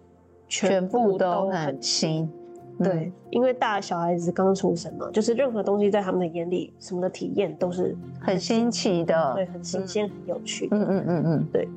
[0.49, 2.29] 全部都很新。
[2.77, 10.69] 对，嗯、因为大小孩子刚出生嘛，就是任何东西在他们的眼里，什么的体验都是很新奇的，对，很新鲜、嗯、很有趣。
[10.73, 11.69] 嗯嗯嗯嗯，对，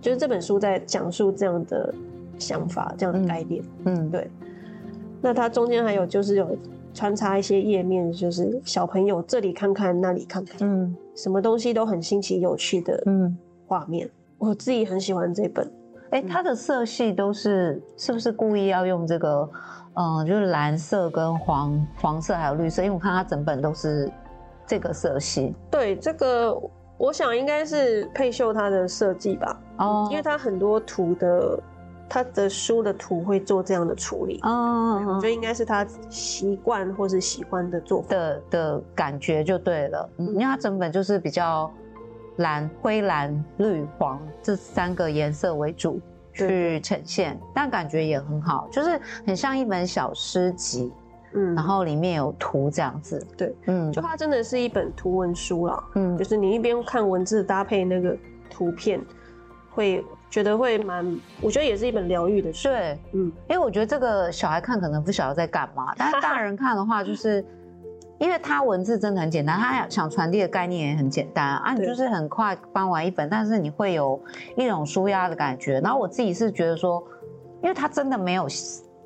[0.00, 1.92] 就是这本书在讲述这样的
[2.38, 3.60] 想法、这样的概念。
[3.84, 4.30] 嗯，嗯对。
[5.20, 6.56] 那它中间还有就是有
[6.94, 14.08] 穿插一些页面，就是小朋友这里看看，那里看看，嗯，什么东西都很新奇有趣的，嗯，画面。
[14.38, 15.68] 我自己很喜欢这本。
[16.10, 19.48] 哎、欸，它的色系都是是不是故意要用这个？
[20.00, 24.08] 嗯，就是蓝色跟黄黄色还有绿色，因为我看它整本都是
[24.64, 25.52] 这个色系。
[25.70, 26.56] 对，这个
[26.96, 29.60] 我想应该是佩秀他的设计吧。
[29.78, 31.58] 哦，因为他很多图的，
[32.08, 34.38] 他的书的图会做这样的处理。
[34.44, 40.08] 哦，我觉得应该是他习惯或是喜欢的做法的的感觉就对了。
[40.18, 41.68] 嗯，因为它整本就是比较
[42.38, 46.00] 蓝、灰蓝、绿、黄这三个颜色为主。
[46.34, 50.92] 去呈现，但感觉也很好，就是很像一本小诗集，
[51.32, 58.16] 嗯，然后里面有图这样子，对，嗯，就它真的是一本图文书了，嗯，就是你一边看文字搭配那个
[58.48, 59.00] 图片，
[59.72, 67.44] 会觉得会蛮，我觉得也是一本疗愈的书，对，嗯，因为我觉得这个小孩看可能不晓得在干嘛，但是大人看的话就是。
[68.18, 74.20] 因为它文字真的很简单，他想传递的概念也很简单啊，你就是很快翻完一本，但是你会有
[74.56, 75.80] 一种舒压的感觉。
[75.80, 77.02] 然后我自己是觉得说，
[77.62, 78.46] 因为它真的没有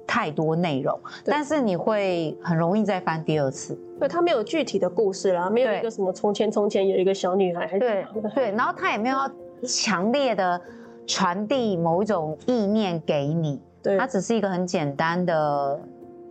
[0.07, 3.79] 太多内容，但是你会很容易再翻第二次。
[4.01, 9.19] 对，它没有具体的故事啦，没有一个什么从前从前有一个小女孩，对对，然后它也没有
[9.67, 10.59] 强烈的
[11.07, 15.79] 传递某一种意念给你，对，它只是一个很简单的。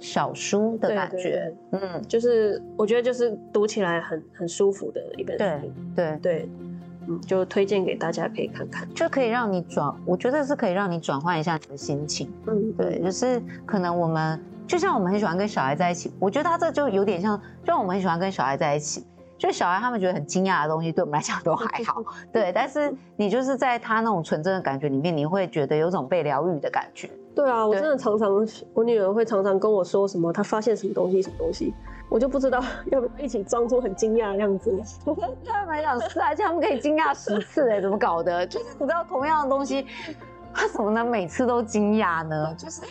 [0.02, 6.18] 小书的感觉，对对对，嗯，就是我觉得就是读起来很很舒服的一本书，对对。
[6.22, 6.50] 对，
[7.08, 19.04] 嗯，就推荐给大家可以看看，就可以让你转，我觉得是可以让你转换一下你的心情，嗯，对，就是可能我们就像我们很喜欢跟小孩在一起，我觉得他这就有点像，就像我们很喜欢跟小孩在一起，
[19.38, 27.10] 就小孩他们觉得很惊讶的东西，对我们来讲都还好，对，但是你就是在他那种纯真的感觉里面，你会觉得有种被疗愈的感觉。
[27.36, 31.74] 对啊，我真的常常，我女儿会常常跟我说什么，她发现什么东西，什么东西，
[32.10, 34.72] 我就不知道 要不要一起装出很惊讶的样子。
[35.46, 38.46] 他们蛮想试，而且他们可以惊讶十次哎，怎么搞的？
[38.48, 39.88] 就是你知道同样的东西，
[40.54, 42.54] 他怎么能每次都惊讶呢？
[42.58, 42.82] 就是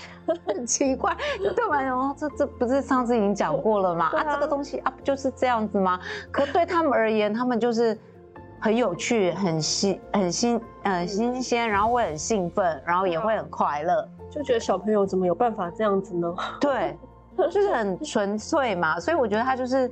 [0.46, 1.14] 很奇怪。
[1.42, 4.10] 就对我来讲，这这不是上次已经讲过了吗？
[4.14, 6.00] 啊，啊，这个东西啊，不就是这样子吗？
[6.32, 7.96] 可对他们而言，他们就是
[8.58, 14.08] 很有趣，很新，很新，呃，新鲜，然后会很兴奋，然后也会很快乐。
[14.30, 16.34] 就觉得小朋友怎么有办法这样子呢？
[16.60, 16.96] 对，
[17.50, 19.90] 就是很纯粹嘛，所以我觉得他就是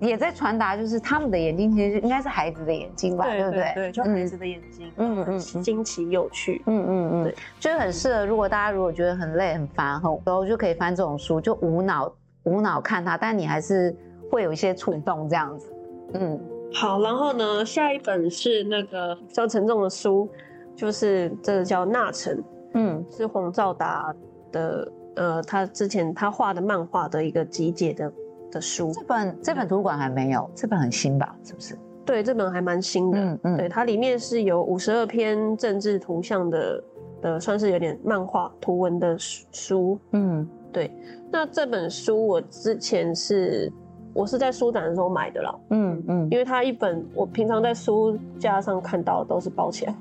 [0.00, 3.72] 也在传达，就是他们的眼睛其实应该是孩子的眼睛吧，对不对？
[3.74, 8.26] 对，就孩子的眼睛，嗯嗯，惊奇有趣，嗯嗯嗯，对，就是很适合。
[8.26, 12.12] 如果大家如果觉得很累、很烦、很，然后就可以翻这种书，就无脑
[12.44, 13.94] 无脑看它，但你还是
[14.30, 15.72] 会有一些触动这样子。
[16.14, 16.40] 嗯，
[16.72, 20.28] 好，然后呢，下一本是那个比较沉重的书，
[20.74, 22.36] 就是这个叫《纳尘》。
[22.74, 24.14] 嗯，是洪兆达
[24.52, 28.12] 的，呃，他之前他画的漫画的一个集结的
[28.52, 28.92] 的书。
[28.92, 31.34] 这本这本图书馆还没有，这本很新吧？
[31.44, 31.78] 是不是？
[32.04, 33.18] 对，这本还蛮新的。
[33.18, 36.82] 嗯嗯，对，它里面是有五十二篇政治图像的
[37.20, 39.98] 的，算是有点漫画图文的书。
[40.12, 40.90] 嗯，对。
[41.30, 43.72] 那这本书我之前是
[44.12, 45.54] 我是在书展的时候买的啦。
[45.70, 49.94] 嗯嗯，因为它一本我平常在书架上看到都是包起来。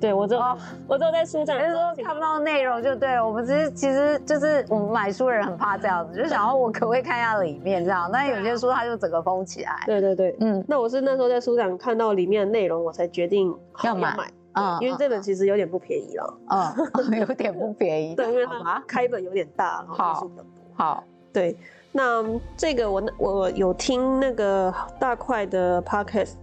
[0.00, 3.20] 对，我就、哦、我都在书展，就是说看不到内容就对。
[3.20, 8.10] 我们其实其实就是我们买书的人很怕这样子，就想要我可不可以看一下里面这样。
[8.12, 9.82] 但有些书它就整个封起来。
[9.86, 10.62] 对对对，嗯。
[10.68, 14.16] 那我是那时候在书展看到里面的内容，我才决定要买。
[14.52, 16.38] 啊、嗯，因为这本其实有点不便宜了。
[16.48, 18.14] 嗯，有点不便宜。
[18.16, 20.30] 对，因为它开本有点大，好，
[20.74, 21.56] 好，对。
[21.96, 22.24] 那
[22.56, 26.34] 这个我我有听那个大块的 podcast，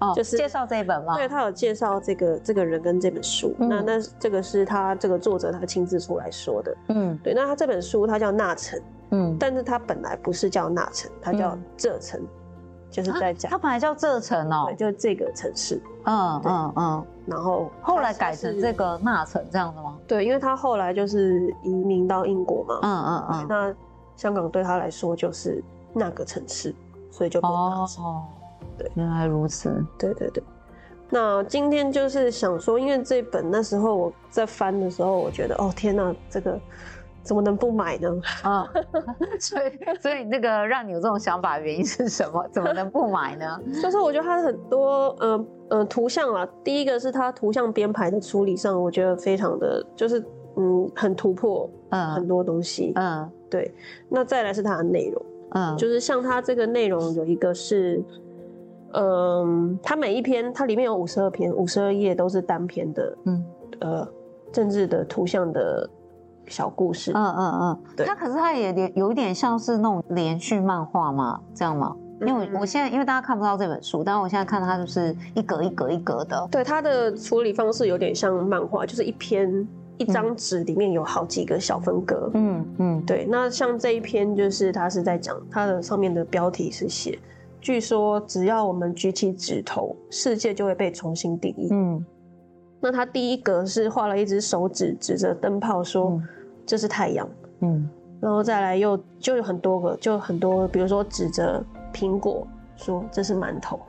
[0.00, 1.16] 哦，就是介绍这一本吗？
[1.16, 3.54] 对，他有介绍这个这个人跟这本书。
[3.58, 6.76] 嗯、那那这个是他这个作者他亲自出来说的。
[6.88, 7.32] 嗯，对。
[7.34, 12.28] 那他这本书他叫纳城，嗯，但是他本来不是叫纳城，他叫这城，嗯、
[12.90, 15.80] 就是在讲、啊、他本来叫这城哦，对，就是这个城市。
[16.04, 17.06] 嗯嗯嗯。
[17.26, 19.96] 然后后来改成这个纳城这样的吗？
[20.06, 22.78] 对，因为他后来就是移民到英国嘛。
[22.82, 23.46] 嗯嗯嗯。
[23.48, 23.74] 那
[24.16, 25.62] 香港对他来说就是
[25.94, 26.74] 那个城市，
[27.10, 28.04] 所以就变纳尘。
[28.04, 28.24] 哦，
[28.78, 29.84] 对，原来如此。
[29.98, 30.42] 对对对。
[31.10, 36.58] 那今天就是想说，因为这本那时候我在翻的时候，我觉得哦天哪，这个
[37.22, 38.20] 怎么能不买呢？
[38.42, 38.66] 啊，
[39.38, 42.44] 所以所以那个让你有这种想法的原因是什么？
[42.50, 43.60] 怎么能不买呢？
[43.80, 50.18] 就是我觉得它很多呃呃图像啊，第一个是它图像编排的处理上，我觉得非常的就是
[50.56, 53.72] 嗯很突破，嗯很多东西，嗯对。
[54.08, 58.02] 那再来是它的内容，嗯就是像它这个内容有一个是，
[58.94, 63.44] 嗯它每一篇它里面有五十二篇，五十二页都是单篇的，嗯
[63.80, 64.08] 呃
[64.52, 65.88] 政治的图像的。
[66.46, 71.40] 小故事，嗯嗯嗯，对，它可是它也连有一点像是那种连续漫画嘛？
[71.54, 71.96] 这样吗？
[72.20, 76.46] 因为我现在因为大家看不到这本书，但是我现在看到它就是一格一格一格的。
[76.50, 79.66] 对，它的处理方式有点像漫画，就是一篇
[79.96, 82.30] 一张纸里面有好几个小分格。
[82.34, 83.26] 嗯嗯，对。
[83.26, 87.18] 那像这一篇就是它是在讲它的上面的标题是写，
[87.64, 91.68] 据说只要我们举起指头，世界就会被重新定义。
[91.70, 92.04] 嗯。
[92.78, 96.20] 那他第一格是画了一只手指指着灯泡说
[96.66, 97.26] ：“这是太阳。”
[97.60, 97.88] 嗯，
[98.20, 102.46] 然后再来又就有很多个，就很多，比如说指着苹果
[102.76, 103.80] 说：“这是馒头。”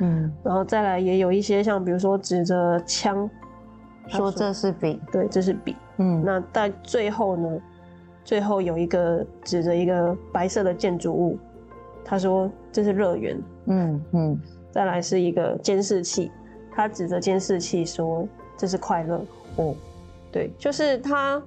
[0.00, 3.26] 嗯，然后再来也有一些像比如说指着枪
[4.06, 5.74] 说：“这是笔。”对，这是笔。
[5.96, 7.58] 嗯，那在最后呢，
[8.22, 11.38] 最后有一个指着一个白色的建筑物，
[12.04, 14.40] 他说：“这是乐园。”嗯嗯，
[14.70, 16.30] 再来是一个监视器。
[16.76, 18.26] 他指着监视器说
[18.56, 19.24] ：“这是快乐。”
[19.56, 19.74] 哦，
[20.30, 21.42] 对，就是他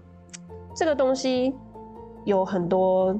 [0.73, 1.53] 这个东西
[2.23, 3.19] 有很多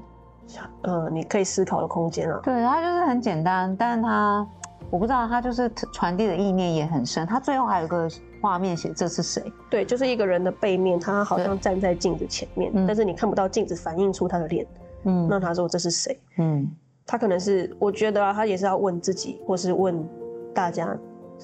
[0.84, 2.40] 呃，你可以思考的空间啊。
[2.44, 4.48] 对，它就是很简单，但是他
[4.90, 7.28] 我不知道，他就是传递的意念也很深。
[7.28, 8.08] 他最后还有个
[8.42, 14.66] 画面写：“这是谁？”对，就是一个人的背面，他好像站在镜子前面，但是你看不到镜子反映出他的脸。
[15.04, 16.72] 嗯，那他说：“这是谁？”嗯，
[17.08, 20.08] 他可能是，我觉得啊，他也是要问自己，或是问
[20.54, 20.96] 大家。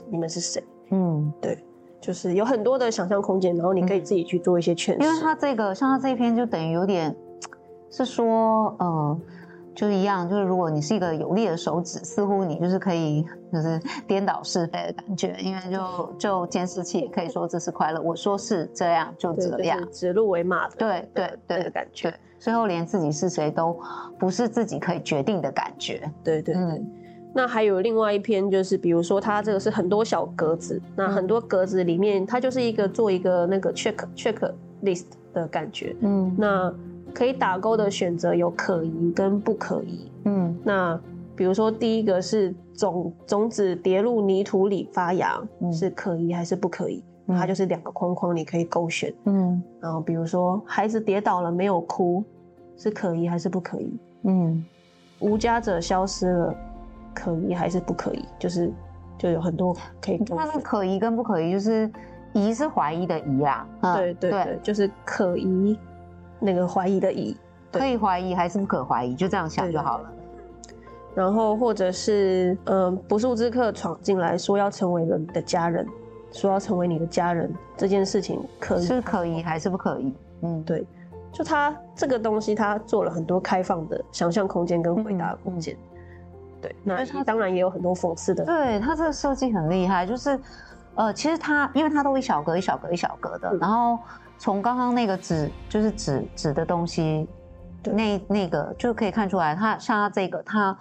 [0.09, 0.64] 你们是谁？
[0.89, 1.64] 嗯，对，
[2.01, 4.93] 就是有很多的想象空间，然后你可以自己去做一些诠释。
[4.93, 7.16] 因为他这个，像他这一篇，就等于有点
[7.91, 9.18] 是说，呃，
[9.76, 15.36] 就一样，就是如果你是一个有力的手指，似乎你就是可以，就是颠倒是非的感觉。
[15.39, 22.13] 因为就就监视器也可以说这是快乐，我说是这样就这样，指鹿为马的，对对对的感觉。
[22.39, 23.80] 最后连自己是谁都
[24.19, 26.01] 不是自己可以决定的感觉。
[26.24, 26.63] 对对对。
[26.63, 26.91] 嗯
[27.36, 34.53] 那还有另外一篇，就是比如说它这个是很多小格子，那很多格子里面，它就是一个做一个那个 check check
[34.84, 35.95] list 的感觉。
[36.01, 36.71] 嗯，那
[37.14, 40.11] 可以打勾的选择有可疑跟不可疑。
[40.26, 40.99] 嗯，那
[41.36, 45.41] 比如说第一个是种种子跌入泥土里发芽，
[45.72, 47.03] 是可疑还是不可疑？
[47.28, 49.14] 它就是两个框框，你可以勾选。
[49.26, 52.24] 嗯，然后比如说孩子跌倒了没有哭，
[52.76, 53.97] 是可疑还是不可疑？
[54.24, 54.64] 嗯，
[55.20, 56.55] 无家者消失了。
[57.16, 58.26] 可疑还是不可疑？
[58.39, 58.74] 就是
[59.20, 60.18] 就有很多可以。
[60.26, 61.89] 它的可疑跟不可疑，就是
[62.34, 63.68] 疑是怀疑的疑啊。
[63.95, 65.78] 对对对，就是可疑，
[66.43, 67.35] 那个怀疑的疑，
[67.71, 70.11] 可以怀疑还是不可怀疑，就这样想就好了。
[71.15, 75.87] 然后或者是嗯、呃，不速之客闯进来说要成为了你的家人，
[76.31, 80.13] 说要成为你的家人这件事情可疑，是可疑还是不可疑？
[80.41, 80.85] 嗯，对，
[81.31, 85.73] 就他这个东西，他做了很多开放的想象空间跟回答空间。
[85.75, 85.89] 嗯嗯
[86.63, 88.45] 对，那他当然也有很多讽刺的。
[88.45, 90.39] 对，他这个设计很厉害，就是，
[90.95, 93.99] 呃，其实他因为他都一小格一小格一小格的，嗯、然后
[94.38, 97.27] 从刚刚那个纸就是纸纸的东西，
[97.84, 100.77] 那那个就可以看出来，它像它这个，它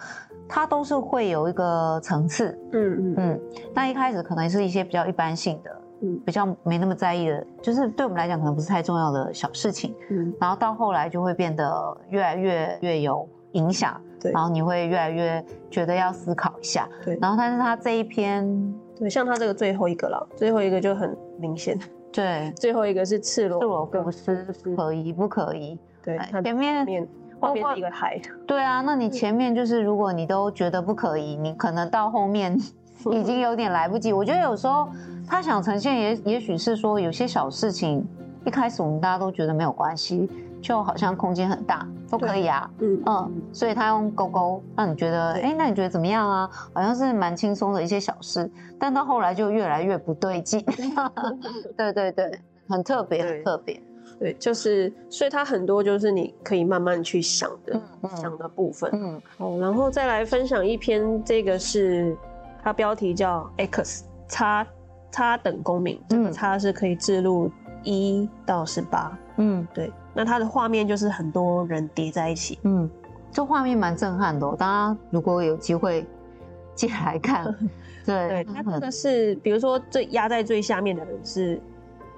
[0.48, 3.14] 它都是会有一个层次，嗯嗯。
[3.18, 3.40] 嗯。
[3.74, 14.00] 那一开始可能是一些比较一般性的，嗯，比较没那么在意的，就是对我们来讲可能不是太重要的小事情，嗯，然后到后来就会变得越来越越有影响。
[14.20, 14.30] 对。
[14.32, 17.18] 然后你会越来越觉得要思考一下，对。
[17.20, 21.76] 然后，但是他这一篇，对，像他这个最后一个了，最后一个就很明显，
[22.12, 24.46] 对，最后一个是赤裸，赤裸浮尸，
[24.76, 25.78] 可以不可以？
[26.04, 27.08] 对，前面
[27.40, 32.56] 后面是一个海，对啊，那你前面就是如果你都觉得不可以，你可能到后面
[33.10, 34.12] 已经有点来不及。
[34.12, 34.88] 我觉得有时候
[35.26, 38.06] 他想呈现也也许是说有些小事情
[38.44, 40.28] 一开始我们大家都觉得没有关系。
[40.62, 46.48] 就好像空间很大，都可以啊，嗯嗯，所以他用勾勾让你觉得，哎，那你觉得怎么样啊？
[46.72, 48.48] 好像是蛮轻松的一些小事，
[48.78, 50.64] 但到后来就越来越不对劲。
[51.76, 53.82] 对对对，很特别，很特别。
[54.20, 57.80] 对，就是，所以它很多就是你可以慢慢去想的，
[58.16, 58.88] 想的部分。
[58.92, 62.16] 嗯，好，然后再来分享一篇，这个是
[62.62, 64.64] 它标题叫 X 差
[65.10, 67.50] 差等公民，这个差是可以置入
[67.82, 69.18] 一到十八。
[69.38, 69.92] 嗯，对。
[70.14, 72.88] 那它的画面就是很多人叠在一起，嗯，
[73.30, 74.54] 这画面蛮震撼的哦。
[74.58, 76.04] 大家如果有机会
[76.74, 77.44] 进来看，
[78.04, 81.60] 对对，它这个是，比如说最压在最下面的人是，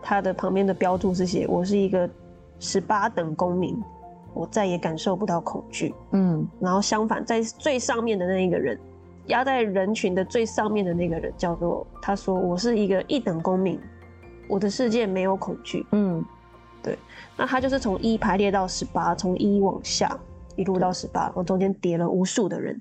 [0.02, 2.08] 他的旁边的标注是写“我是一个
[2.58, 3.76] 十八等公民，
[4.32, 5.94] 我再也感受不到恐惧。
[6.12, 8.78] 嗯，然后相反，在最上面的那一个人，
[9.26, 13.78] 压在人群的最上面的那个人，叫做他说我是一个一等公民，
[14.48, 15.86] 我的世界没有恐惧。
[15.92, 16.24] 嗯，
[16.84, 16.98] 对，
[17.36, 20.16] 那他就是从一排列到十八，从一往下
[20.54, 22.78] 一路到十八，我中间叠了无数的人。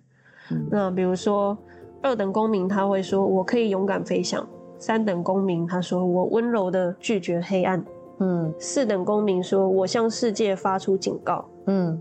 [0.51, 1.57] 嗯，那比如说
[2.01, 4.45] 二等公民，他会说我可以勇敢飞翔。
[4.77, 7.81] 三等公民，他说我温柔的拒绝黑暗。
[8.19, 11.45] 嗯，四等公民说我向世界发出警告。
[11.67, 11.97] 嗯，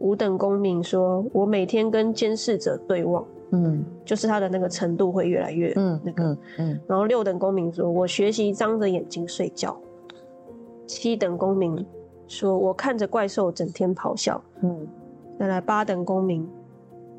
[0.00, 3.24] 五等公民说我每天跟监视者对望。
[3.52, 5.72] 嗯，就是他的那个程度会越来越
[6.04, 6.24] 那个。
[6.24, 9.74] 嗯，嗯，然后六等公民说我学习张着眼睛睡觉。
[10.90, 11.86] 七等公民
[12.26, 14.42] 说我看着怪兽整天咆哮。
[14.60, 14.86] 嗯，
[15.38, 16.48] 再来八等公民，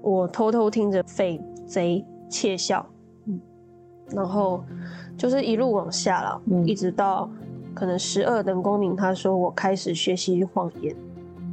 [0.01, 2.85] 我偷偷听着匪贼窃笑。
[3.25, 3.39] 嗯。
[4.09, 4.61] 然后
[5.17, 7.29] 就是一路往下了，嗯、一直到
[7.73, 10.93] 可能十二等公民，他说我开始学习谎言；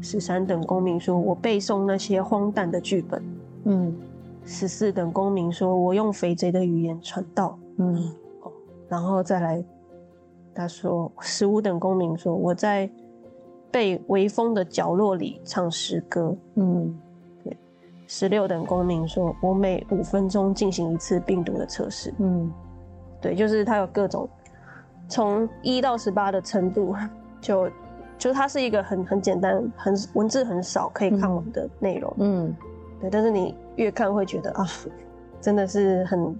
[0.02, 3.22] 十三等公民说我背诵那些荒诞的剧本；
[3.64, 3.96] 嗯，
[4.44, 8.12] 十四等公民说我用匪贼的语言传道；嗯，
[8.88, 9.64] 然后再来，
[10.58, 12.90] 他说十五等公民说我在
[13.70, 16.98] 被微风的角落里唱诗歌；嗯，
[17.44, 17.56] 对。
[18.08, 22.52] 十六等公民说：“我每五分钟进行一次病毒的测试。”嗯，
[23.20, 24.28] 对，就是它有各种
[25.06, 26.92] 从一到十八的程度，
[27.40, 27.70] 就
[28.18, 32.12] 就它是一个很很简单、很文字很少可以看完的内容。
[32.18, 32.52] 嗯，
[33.00, 34.66] 对，但是你越看会觉得啊，
[35.40, 36.36] 真的是很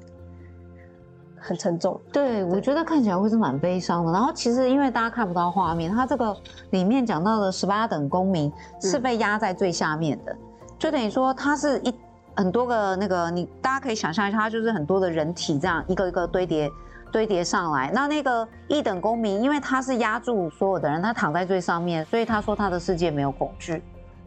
[1.41, 2.01] 很沉重。
[2.13, 4.13] 对，对我觉得看起来会是蛮悲伤的。
[4.13, 6.37] 然后其实因为大家看不到画面，它这个
[6.71, 10.33] 里面讲到的十八等公民是被压在最下面的。
[10.33, 10.39] 嗯
[10.79, 11.93] 就等于说，它是一
[12.37, 16.71] 很多个那个，你大家可以想象一下，它就是很多的人体这样一个一个堆叠
[17.11, 17.91] 堆叠上来。
[17.93, 23.83] 那那个一等公民，因为他是压住所有的人，他躺在最上面，所以他说他的世界没有恐惧。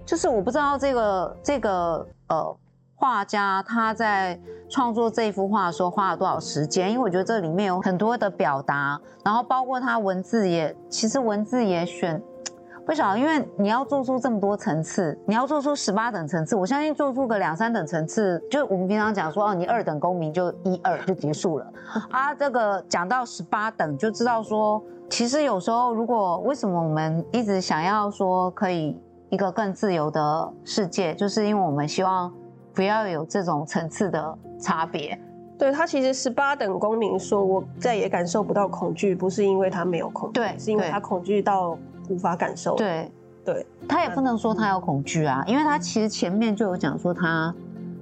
[0.06, 2.58] 就是我不知道这个这个呃
[3.02, 4.40] 画家他在
[4.70, 12.22] 创作这幅画的时候花了多少时间，因为我觉得这里面有很多的表达，然后包括他文字也其实文字也选。
[12.86, 21.66] 不晓得，因为你要做出这么多层次，你要做出十八等层次，我相信做出个两三等层次，就我们平常讲说哦，你二等公民就一二就结束了
[22.12, 22.36] 啊。
[22.36, 24.80] 这个讲到十八等，就知道说，
[25.10, 28.96] 其实有时候如果为什么我们一直想要说可以
[29.30, 32.32] 一个更自由的世界，就是因为我们希望
[32.74, 35.20] 不要有这种层次的差别。
[35.58, 41.78] 对，他其实十八等公民说，我再也感受不到恐惧，不是因为他没有恐惧，对，是因为他恐惧到。
[42.10, 42.76] 无法感受。
[42.76, 43.10] 对，
[43.46, 47.54] 对，他也不能说他有恐惧啊，因为他其实前面就有讲说他，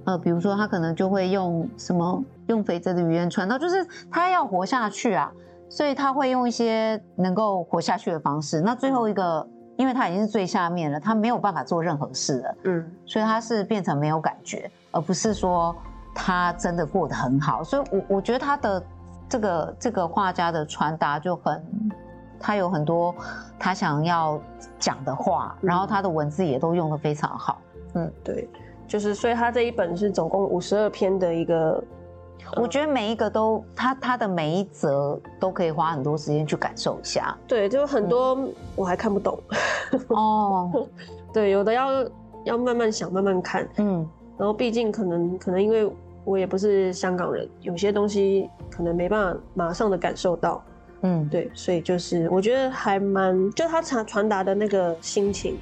[0.05, 5.31] 呃，比如说他可能就会用什么用匪贼的语言传到，就是他要活下去啊，
[5.69, 8.61] 所以他会用一些能够活下去的方式。
[8.61, 9.45] 那最后一个，
[9.79, 15.73] 因为他已经是最下面了，他没有办法做任何事了，嗯，所以他是变成没有感觉，而不是说
[16.13, 17.63] 他真的过得很好。
[17.63, 18.83] 所以我我觉得他的
[19.29, 21.63] 这个这个画家的传达就很。
[22.41, 23.13] 他有很多
[23.59, 24.39] 他想要
[24.77, 27.59] 讲的话，然后他的文字也都用的非常好。
[27.95, 28.47] 嗯，对，
[28.87, 31.83] 就是所以他这一本是总共五十二篇的一个，
[32.55, 37.37] 我觉得每一个都他他的每一则都可以花很多时间去感受一下。
[37.47, 38.37] 对，就很多
[38.75, 39.37] 我还看不懂。
[40.09, 40.87] 哦，
[41.33, 41.87] 对，有的要
[42.45, 43.67] 要慢慢想，慢慢看。
[43.77, 45.91] 嗯，然后毕竟可能可能因为
[46.25, 50.63] 我也不是香港人，有些东西可能没办法马上的感受到。
[51.01, 55.57] 嗯，对，所以就是我觉得还蛮，就他传传达的那个心情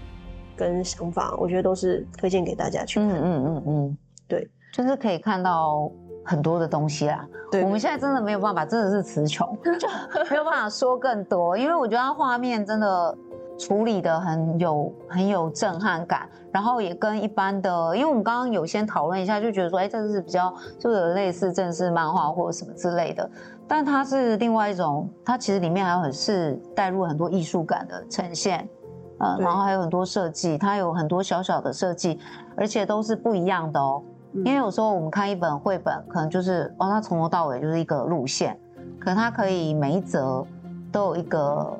[0.55, 3.09] 跟想法，我觉得都是推荐给大家去看。
[3.09, 5.91] 嗯嗯嗯嗯，对，就是可以看到
[6.27, 7.25] 很多的东西啦。
[7.49, 9.47] 对，我们现在真的没有办法，真的是词穷，
[9.79, 9.87] 就
[10.29, 13.17] 没有办法说更多，因为我觉得他画面真的
[13.57, 23.27] 处理的很有很有震撼感，然后也跟一般的，因为我们刚刚有先讨论一下，就觉得说，哎，这是比较就是类似正式漫画或者什么之类的。
[23.69, 28.67] 但它是另外一种，它其实里面还有很是带入很多艺术感的呈现，
[29.19, 32.19] 呃，然后还有很多设计，它有很多小小的设计，
[32.55, 34.03] 而且都是不一样的哦。
[34.45, 38.57] 因为有时候我们看一本绘本，可能就是哦，它从头到尾就是一个路线，
[38.99, 40.45] 可能它可以每一则
[40.91, 41.77] 都有一个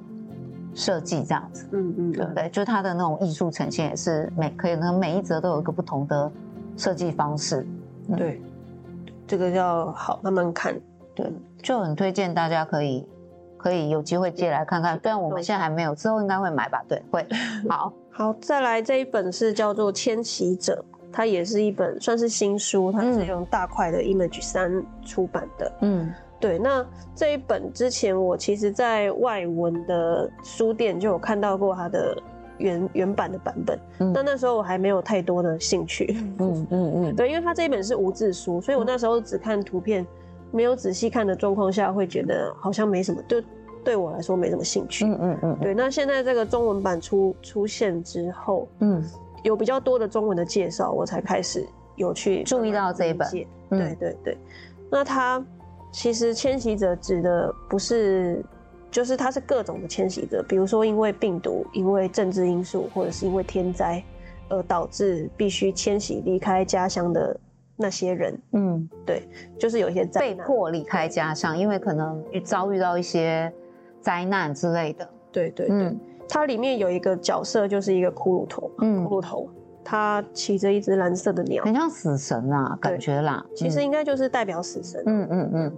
[0.73, 2.49] 设计这样子，嗯嗯，对不对？
[2.49, 6.31] 就是它的那种艺术呈现也是每可以能，每一则都有一个不同的
[6.75, 7.67] 设计方式，
[8.09, 8.41] 嗯、对，
[9.25, 10.75] 这个要好慢慢看。
[11.15, 11.31] 对，
[11.63, 13.07] 就很推荐大家可以
[13.57, 14.99] 可以有机会借来看看。
[15.01, 16.83] 虽然我们现在还没有，之后应该会买吧？
[16.87, 17.25] 对，会。
[17.67, 25.71] 好，好，再来这一本是叫做《迁徙者》，它也是一本算是新书，它是用大块的 Image 三出版的。
[25.81, 26.85] 嗯，对，那
[27.15, 32.15] 这一本之前我其实在外文的书店就有看到过它的
[32.57, 40.05] 原原版的版本，嗯，但那时候我还没有太多的兴趣， 嗯嗯嗯，对，因为它这一本是无字书，所以我那时候只看图片，
[40.51, 43.43] 没有仔细看的状况下，会觉得好像没什么，对，
[43.83, 49.03] 对我来说没什么兴趣，嗯嗯嗯，对，那现在这个中文版出出现之后，嗯，
[49.43, 51.65] 有比较多的中文的介绍，我才开始
[51.95, 53.29] 有去注意到这一本，
[53.69, 54.37] 对对对，
[54.89, 55.43] 那它
[55.91, 58.43] 其实迁徙者指的不是。
[58.89, 64.01] 就是它是各种的迁徙者，比如说因为病毒、因为政治因素，或者是因为天灾，
[64.47, 67.37] 而导致必须迁徙离开家乡的
[67.75, 68.41] 那些人。
[68.53, 69.27] 嗯，对，
[69.59, 73.53] 就是有一些被迫离开家乡，因为可能遭遇到一些
[73.99, 75.07] 灾难之类的。
[75.33, 79.49] 对对对，嗯，它里面有一个角色就是一个骷髅头，嗯，骷髅头，
[79.83, 83.45] 它骑着一只蓝色的鸟，很像死神啊，感觉啦。
[83.55, 85.01] 其实应该就是代表死神。
[85.05, 85.77] 嗯嗯嗯，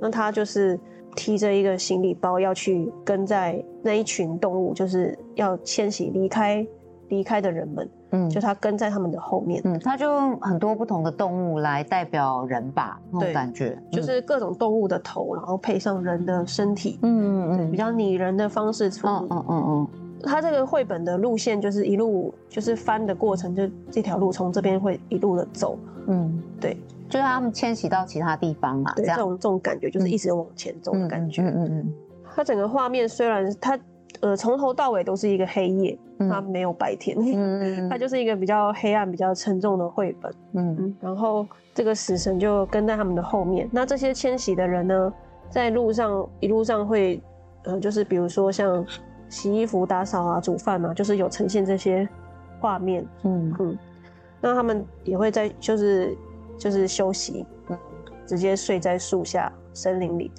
[0.00, 0.78] 那他就是。
[1.16, 6.64] 提着一个行李包要去跟在那一群动物，就是要迁徙离开
[7.08, 19.64] 离开的人们，嗯，就它跟在他们的后面，嗯，它就用很多不同的动物来代表人吧，那种感觉，就是各种动物的头，然后配上人的身体，嗯嗯嗯，比较拟人的方式处理，嗯嗯嗯。
[19.68, 19.88] 嗯，
[20.22, 26.76] 他这个绘本的路线就是一路就是翻的过程，就这条路从这边会一路的走，嗯，对。
[27.08, 31.42] 就是他们迁徙到其他地方嘛，对，这种这种感觉就是一直往前走的感觉。
[31.42, 31.94] 嗯嗯嗯。
[32.32, 33.76] 它整个画面虽然它
[34.20, 40.32] 呃从头到尾都是一个黑夜，它没有白天，嗯 它就是一个比较黑暗、比较沉重的绘本。
[40.52, 40.96] 嗯嗯。
[41.00, 43.68] 然后这个死神就跟在他们的后面。
[43.72, 45.12] 那这些迁徙的人呢，
[45.48, 47.22] 在路上一路上会
[47.64, 48.84] 呃，就是比如说像
[49.28, 52.08] 洗衣服、打扫啊、煮饭啊，就是有呈现这些
[52.58, 53.06] 画面。
[53.22, 53.78] 嗯嗯。
[54.40, 56.16] 那他们也会在就是。
[56.60, 57.78] 就是休息，嗯，
[58.26, 60.30] 直接睡在树下森林里，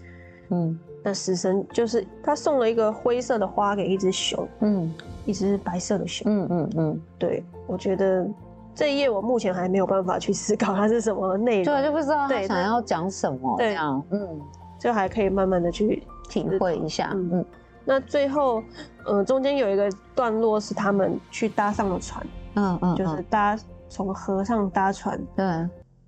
[0.52, 4.94] 嗯，那死神就是他送了一个灰色的花给一只熊，嗯，
[5.26, 8.28] 一只白色的熊，嗯嗯嗯，对，我觉得
[8.76, 14.42] 这一页我目前还没有办法去思考它是什么内容，对，就不知道他想要讲什么，这样，嗯，
[14.80, 17.46] 就还可以慢慢的去体会一下，嗯嗯，
[17.84, 18.62] 那最后，
[19.06, 22.26] 呃，中间有一个段落是他们去搭上了船，
[22.56, 23.58] 嗯嗯，就是搭
[23.90, 25.46] 从河上搭船，对。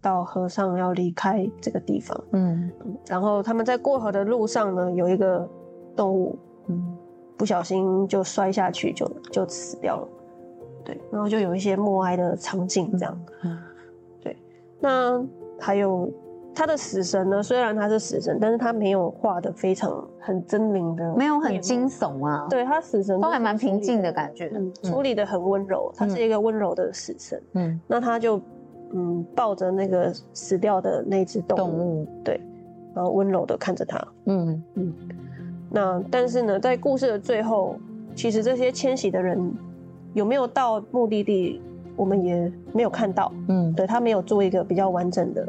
[0.03, 2.69] 到和尚要离开这个地方，嗯，
[3.07, 5.49] 然后他们在过河的路上呢，有一个
[5.95, 6.37] 动物，
[6.67, 6.97] 嗯，
[7.37, 10.07] 不小心就摔下去就，就就死掉了，
[10.83, 13.57] 对，然后就有一些默哀的场景这样，嗯，
[14.21, 14.37] 对，
[14.81, 15.25] 那
[15.57, 16.11] 还有
[16.53, 28.41] 他的死神呢，虽然他是死神，但是他没有画的非常很狰狞的，没有很惊悚啊，对他死神都还蛮平静的感觉，嗯，处理的很温柔，他是一个温柔的死神，嗯，那他就。
[28.93, 32.39] 嗯，抱着那个死掉的那只动物，动物对，
[32.93, 34.07] 然后温柔的看着他。
[34.25, 34.93] 嗯嗯。
[35.75, 37.75] 那但是呢，在故事的最后，
[38.13, 39.51] 其实这些迁徙的人
[40.13, 41.59] 有没有到目的地，
[41.95, 43.31] 我们也没有看到。
[43.47, 45.47] 嗯，对，他没有做一个比较完整的、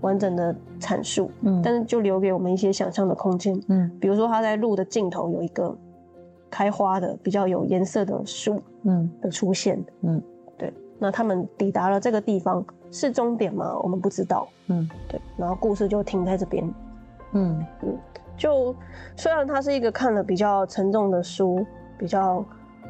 [0.00, 1.30] 完整的阐述。
[1.42, 3.60] 嗯，但是就留给我们一些想象的空间。
[3.68, 5.76] 嗯，比如说他在路的尽头有一个
[6.48, 8.62] 开花的、比较有颜色的树。
[8.84, 9.84] 嗯，的出现。
[10.00, 10.22] 嗯，
[10.56, 10.72] 对。
[10.98, 12.64] 那他们抵达了这个地方。
[12.90, 13.76] 是终点吗？
[13.82, 14.48] 我们不知道。
[14.68, 15.20] 嗯，对。
[15.36, 16.64] 然后故事就停在这边。
[17.32, 17.98] 嗯嗯，
[18.36, 18.74] 就
[19.16, 21.66] 虽然它是一个看了比较沉重的书，
[21.98, 22.44] 比较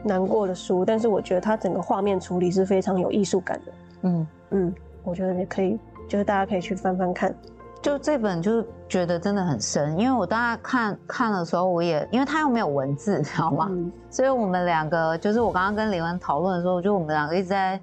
[0.04, 3.72] 难过的书，但是我觉得它整个画面处理是非常有艺术感的。
[4.02, 5.78] 嗯嗯，我觉得也可以，
[6.08, 7.34] 就是大家可以去翻翻看。
[7.82, 13.68] 就这本就是觉得真的很深，因为我大家看看的时候，我也因为它又没有文字，你知道吗？
[13.70, 17.80] 嗯，所以我们两个就是我刚刚跟李文讨论的时候，就我们两个一直在。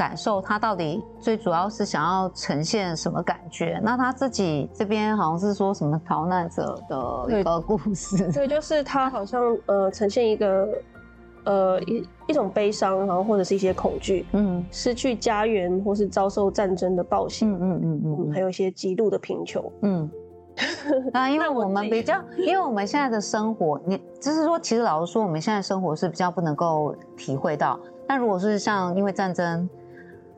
[0.00, 3.78] 感受他到底最主要是想要呈现什么感觉？
[3.82, 10.66] 那他自己这边好像是说什么逃难者的一个故事， 对，就是他好像呃呈现一个
[11.44, 20.10] 呃一一种悲伤，然后或者是一些恐惧，嗯，失去家园或是遭受战争的暴行，嗯嗯嗯嗯，还有一些极度的贫穷，嗯，
[21.12, 22.14] 啊，因为我们比较，
[22.46, 27.78] 因为我们现在的生活，你就是说，其实老实说，我们现在生活是比较不能够体会到。
[28.08, 29.68] 那如果是像因为战争。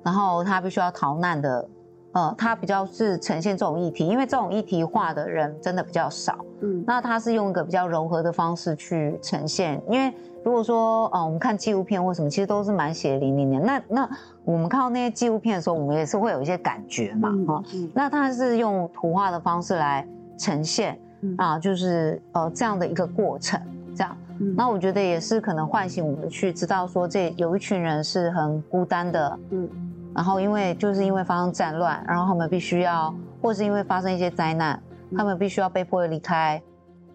[0.04, 1.68] 然后他必须要逃难的，
[2.12, 10.12] 呃，他比较是呈现这种议题，因为这种议题化的人真的比较少，嗯，那他是用一个比较柔和的方式去呈现，因为
[10.44, 13.60] 如果说，呃，我们看纪录片或什么，其实都是蛮血淋淋的。
[13.60, 14.10] 那那
[14.44, 20.04] 我们看到那些纪录片的时候，我们也是会有一些感觉嘛，哈、嗯，嗯、那他是用图画的方式来
[20.36, 23.60] 呈现，嗯、啊，就是呃这样的一个过程，
[23.94, 29.70] 这样，嗯、那我觉得也是可能唤醒我们去知道说，这有一群人是很孤单的，嗯。
[30.14, 34.78] 然后，因为就是因为发生战乱，然后他们必须要，或是因为发生一些灾难，
[35.16, 36.62] 他们必须要被迫离开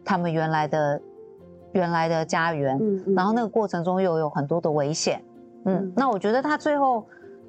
[0.03, 1.01] 他们原来的
[1.73, 5.23] 原来的家园，嗯嗯，然后那个过程中又有很多的危险，
[5.65, 7.05] 嗯，嗯，那我觉得他最后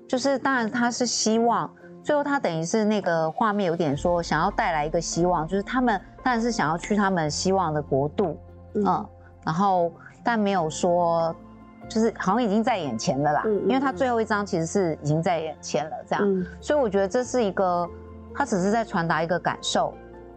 [0.06, 1.70] 就是，当然他是希望，
[2.02, 8.36] 最后他等于是那个画面有点说想要带来一个希望，就是他们当然是想要去他们希望的国度，
[8.74, 9.06] 嗯，嗯，
[9.46, 9.90] 然后
[10.22, 11.34] 但没有说。
[11.88, 17.88] 就是好像已经在眼前了啦，嗯嗯嗯，因为他最后一张其实是已经在眼前了，这样，嗯、所以我觉得这是一个，
[18.34, 19.94] 他只是在传达一个感受，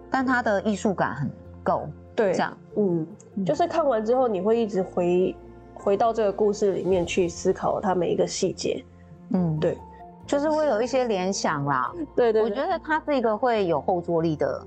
[0.09, 1.29] 但他的艺术感很
[1.63, 3.05] 够，对，这样，嗯，
[3.45, 5.35] 就是看完之后你会一直回
[5.73, 8.83] 回到这个故事里面去思考它每一个细节，
[9.33, 9.77] 嗯，对。
[10.27, 14.65] 就是会有一些联想啦，对，对对，我觉得它是一个会有后坐力的，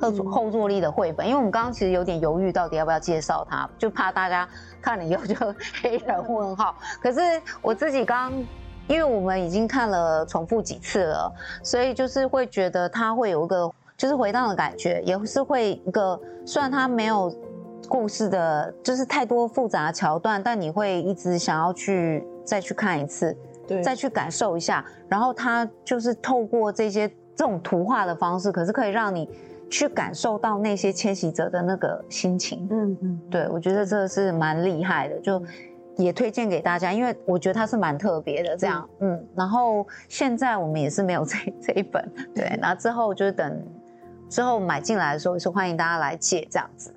[0.00, 1.26] 后后坐力的绘本。
[1.26, 4.48] 因为我们刚刚其实有点犹豫，到底要不要介绍它，就怕大家
[4.84, 5.34] 看了以后就
[5.82, 6.76] 黑人问号。
[7.00, 7.20] 可是
[7.62, 8.30] 我自己刚，
[8.86, 11.32] 因为我们已经看了重复几次了，
[11.62, 17.34] 所以就是会觉得它会有一个就是回荡的感觉，也是会一个虽然它没有
[17.88, 23.34] 故事的，就是太多复杂的桥段，但你会一直想要去再去看一次。
[23.66, 29.26] 对，再去感受一下，然后它就是透过这些这种图画的方式，可是可以让你
[29.70, 32.66] 去感受到那些迁徙者的那个心情。
[32.70, 35.42] 嗯嗯，对，我觉得这是蛮厉害的，就
[35.96, 38.88] 也推荐给大家，因为我觉得它是蛮特别的这样。
[39.00, 43.62] 嗯，嗯，然后现在我们也是没有这这一本，对，然后之后就是等
[44.28, 46.94] 之后买进来的时候，也是欢迎大家来借这样子。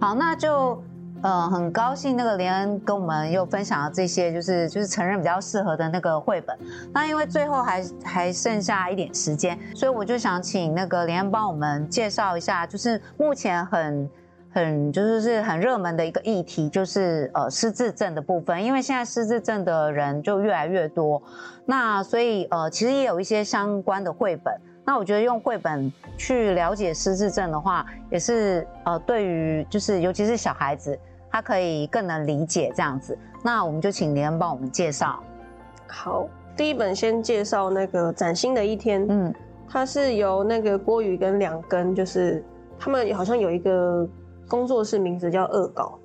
[0.00, 0.82] 好，那就。
[1.26, 6.56] 呃，很高兴那个连恩跟我们又分享了这些，就是就是成人比较适合的那个绘本。
[6.94, 14.08] 那因为最后还还剩下一点时间，所以我就想请那个连恩帮我们介绍一下，就是目前很
[14.52, 18.62] 很就是是很热门的一个议题，就是呃失智症的部分。
[18.64, 21.20] 因为现在失智症的人就越来越多，
[21.64, 24.54] 那所以呃其实也有一些相关的绘本。
[24.84, 30.96] 那我觉得用绘本去了解失智症的话，也是呃，对于就是尤其是小孩子，
[31.36, 33.16] 他可以更能理解这样子。
[33.44, 35.22] 那我们就请连恩帮我们介绍。
[35.86, 36.26] 好，
[36.56, 39.04] 第一本先介绍那个崭新的一天。
[39.06, 39.34] 嗯，
[39.68, 42.42] 它是由那个郭宇跟两根，就是
[42.78, 44.08] 他们好像有一个
[44.48, 45.98] 工作室名字叫恶搞。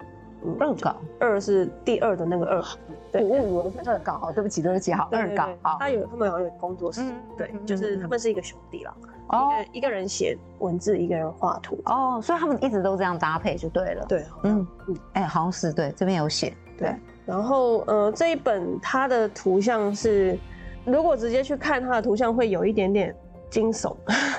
[0.43, 2.63] 恶搞，二是第二的那个二。
[3.11, 5.77] 对，我我恶搞，好，对不起，对不起，好，二稿，好。
[5.79, 7.03] 他有，他们好像有工作室，
[7.37, 8.93] 对，就是他们是一个兄弟啦。
[9.27, 11.77] 哦，一个人写文字，一个人画图。
[11.85, 14.05] 哦，所以他们一直都这样搭配就对了。
[14.07, 16.53] 对，嗯嗯，哎，好像是对，这边有写。
[16.77, 20.37] 对，然后呃，这一本它的图像是，
[20.85, 23.15] 如果直接去看它的图像，会有一点点。
[23.51, 23.93] 惊悚，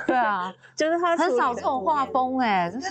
[0.07, 2.89] 对啊， 就是他很少这种画风哎，就是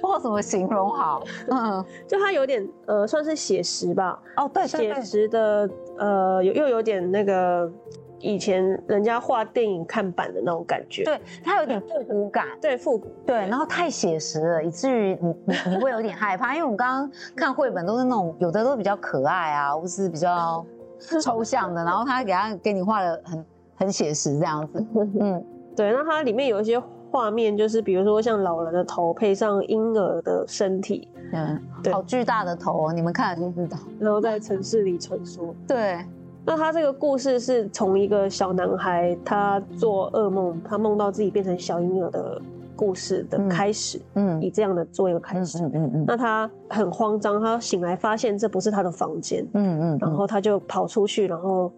[0.00, 7.70] 不知道怎么形容好， 嗯，就他有点呃，算是写实吧，哦，对，写实的呃，有又有点那个
[8.18, 20.64] 以前人家画电影看板的那种感觉，对，他有点 复古感，对，复古，对，然后太写实了，以至于你你你会有点害怕，因为我们刚刚看绘本都是那种有的都比较可爱啊，或是比较
[21.22, 23.44] 抽象的，然后他给他给你画的很。
[23.82, 24.86] 很写实这样子，
[25.20, 25.90] 嗯，对。
[25.90, 26.80] 那它里面有一些
[27.10, 31.60] 画面，就是比如说像老人的头配上婴儿的身体，嗯，
[31.92, 33.76] 好巨大的头哦，你们看了就知道。
[33.98, 35.52] 然后在城市里穿梭。
[35.66, 35.98] 对。
[36.44, 42.40] 那他这个故事是从一个小男孩他做噩梦，他梦到自己变成小婴儿的
[42.74, 46.04] 故事的开始，嗯，以这样的做一个开始，嗯嗯嗯。
[46.04, 51.70] 那他很慌张，他醒来发现这不是他的房间，嗯嗯，然后他就跑出去，然后。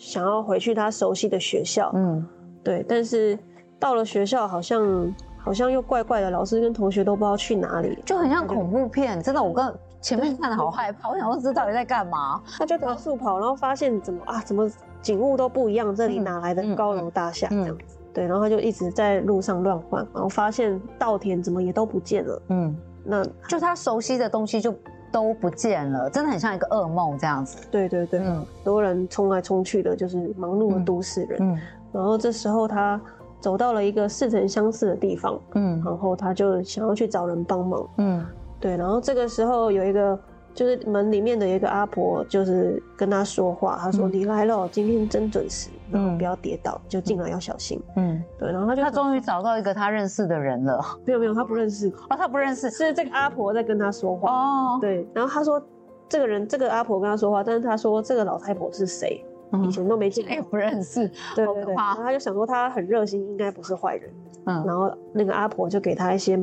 [0.00, 2.26] 想要回去他熟悉的学校，嗯，
[2.64, 3.38] 对，但是
[3.78, 9.22] 到了学校，好像好像又怪怪的，老师跟同学都不知道去哪里，就很像恐怖片。
[9.22, 9.70] 真的，我刚
[10.00, 12.40] 前面看的好害怕，我想说这到底在干嘛？
[12.58, 14.66] 他就到处跑，然后发现怎么啊，怎么
[15.02, 17.84] 景物都不一样，这里哪来的高楼大厦这样子？
[18.14, 22.74] 对，然后他就一直在路上乱晃，然后发现稻田怎么也都不见了，嗯，
[23.04, 24.74] 那就他熟悉的东西就。
[25.10, 27.58] 都不见了，真的很像一个噩梦这样子。
[27.70, 31.38] 对对对，嗯，很多人冲来冲去的，就是忙碌的都市人。
[31.40, 31.58] 嗯，
[31.92, 33.00] 然后这时候他
[33.40, 37.88] 走到了一个似曾相识的地方，嗯，然后他就想要去找人帮忙。
[37.98, 38.26] 嗯，
[38.58, 40.18] 对，然后这个时候有一个。
[40.52, 43.78] 就是门里面的一个阿婆，就是跟他说话。
[43.80, 48.50] 他说：“你来了，今天真准时，然后不要跌倒，就进来要小心。”嗯，对。
[48.50, 50.80] 然后他就他终于找到一个他认识的人了。
[51.06, 51.88] 没有没有，他不认识。
[52.08, 54.30] 哦，他不认识，是这个阿婆在跟他说话。
[54.30, 55.06] 哦，对。
[55.14, 55.62] 然后他说
[56.08, 59.24] ：“这个人，这个阿婆跟他说话，但是他说这个老太婆是谁？
[59.64, 61.74] 以前都没见过，也不认识。”对对对。
[61.74, 64.10] 然后他就想说他很热心，应该不是坏人。
[64.46, 64.64] 嗯。
[64.66, 66.38] 然后那个阿婆就给他一些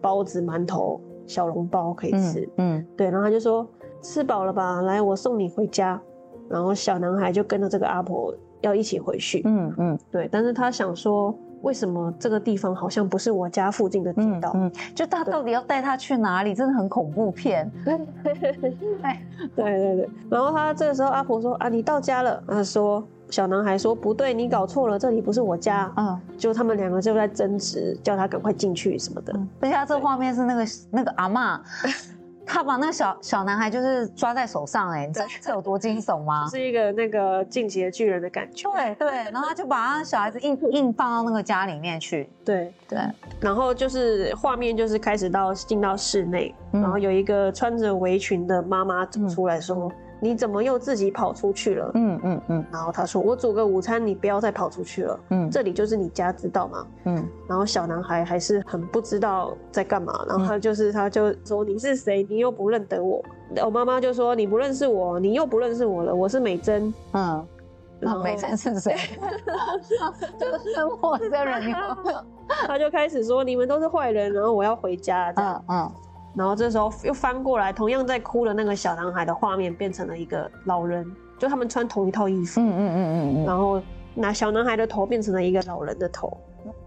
[0.00, 1.00] 包子、馒头。
[1.32, 3.66] 小笼包可以吃，嗯，嗯，对，然后他就说
[4.02, 6.00] 吃饱了吧，来，我送你回家。
[6.48, 14.52] 然后小男孩就跟着这个阿婆要一起回去，嗯嗯，对，但是他想说为什么这个地方好像不是我家附近的街道？
[14.54, 16.54] 嗯，嗯，就他到底要带他去哪里？
[16.54, 17.70] 真的很恐怖片。
[17.84, 17.96] 对
[18.36, 20.08] 对对对。
[20.28, 23.02] 然后他这个时候，阿婆说：“啊，你到家了。”他说。
[23.32, 29.32] 小男孩说：“不对，你搞错了，这里不是我家。”嗯，就他们两个就在争执，叫他赶快进去什么的。
[29.60, 31.58] 而且他这画面是那个那个阿嬷，
[32.44, 36.46] 他把那个小小男孩就是抓在手上，哎，你知道这有多惊悚吗？
[36.50, 38.70] 是一个那个进击的巨人的感觉。
[38.70, 42.28] 对对，然后他就把他小孩子硬硬放到那个家里面去。
[42.44, 42.98] 对对，
[43.40, 49.90] 然后就是画面就是开始到进到室内，然后有一个穿着围裙的妈妈走出来说。
[50.22, 51.90] 你怎么又自己跑出去了？
[51.94, 52.64] 嗯嗯嗯。
[52.70, 55.20] 然后他说：“我煮个午餐，你不要再跑出去了。
[55.30, 57.28] 嗯，这里就是你家，知道吗？”嗯。
[57.48, 62.24] 然后小男孩还是很不知道在干嘛，然后他就是他就说：“你是谁？
[62.30, 63.20] 你又不认得我。”
[63.64, 66.14] 我妈妈就说：“你不认识我，你又不认识我了。
[66.14, 67.44] 我是美珍。”嗯。
[67.98, 68.94] 然后美珍是谁？
[70.38, 71.74] 就是陌生人。
[72.66, 75.64] 他就开始说：“你们都是坏人，然后我要回家。”这样。
[75.68, 75.92] 嗯嗯。
[76.34, 81.04] 然后这时候又翻过来，同样在哭的那个小男孩的画面变成了一个老人，
[81.38, 83.82] 就他们穿同一套衣服，嗯嗯嗯嗯，然后
[84.14, 86.34] 拿小男孩的头变成了一个老人的头，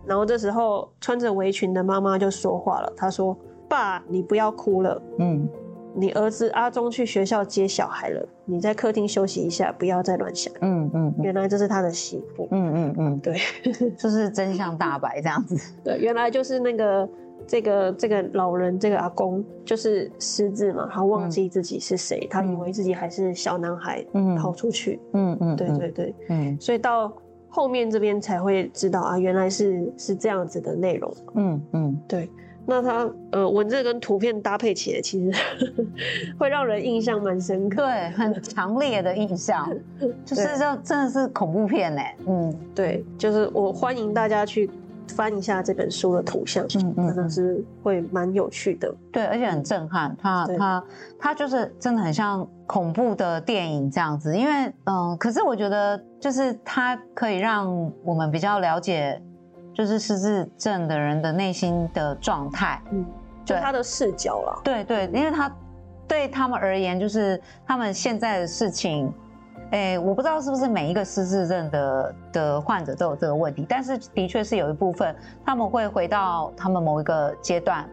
[0.05, 3.37] 然后这时候穿着围裙的妈妈就说话了，她说
[3.69, 5.47] ：“爸，你不要哭了，嗯，
[5.93, 13.37] 你儿子阿忠去学校接小孩了，你在客厅休息一下，不要再乱想。”嗯嗯，原来这是他的媳妇，嗯嗯嗯，对，
[13.95, 17.07] 就是真相大白这样子，对，原来就是那个。
[17.47, 27.11] 这个这个老人，这个阿公就是失智嘛，他忘记自己是谁，嗯、他以为自己还是小男孩，嗯，跑出去，嗯嗯，对对对，嗯，所以到
[27.47, 32.29] 后面这边才会知道啊，原来是是这样子的内容，嗯嗯，对，
[32.65, 35.31] 那他呃文字跟图片搭配起来，其实
[36.39, 39.69] 会让人印象蛮深刻，对，很强烈的印象，
[40.25, 44.69] 就是这真的是恐怖片哎，嗯，对，就是我欢迎大家去。
[45.07, 50.15] 翻一下这本书的图像，嗯嗯，真的是会蛮有趣的，对，而且很震撼。
[50.21, 50.83] 它它
[51.19, 59.21] 它就是真的很像恐怖的电影这样子，因为嗯，可是我觉得就是它可以让我们比较了解，
[59.73, 63.05] 就是失智症的人的内心的状态，嗯，
[63.45, 65.51] 就他的视角了，对对，因为他
[66.07, 69.13] 对他们而言，就是他们现在的事情。
[69.75, 75.13] 哎，我不知道是不是每一个失智症的的患者都有这个问题，但是的确是有一部分
[75.45, 77.85] 他们会回到他们某一个阶段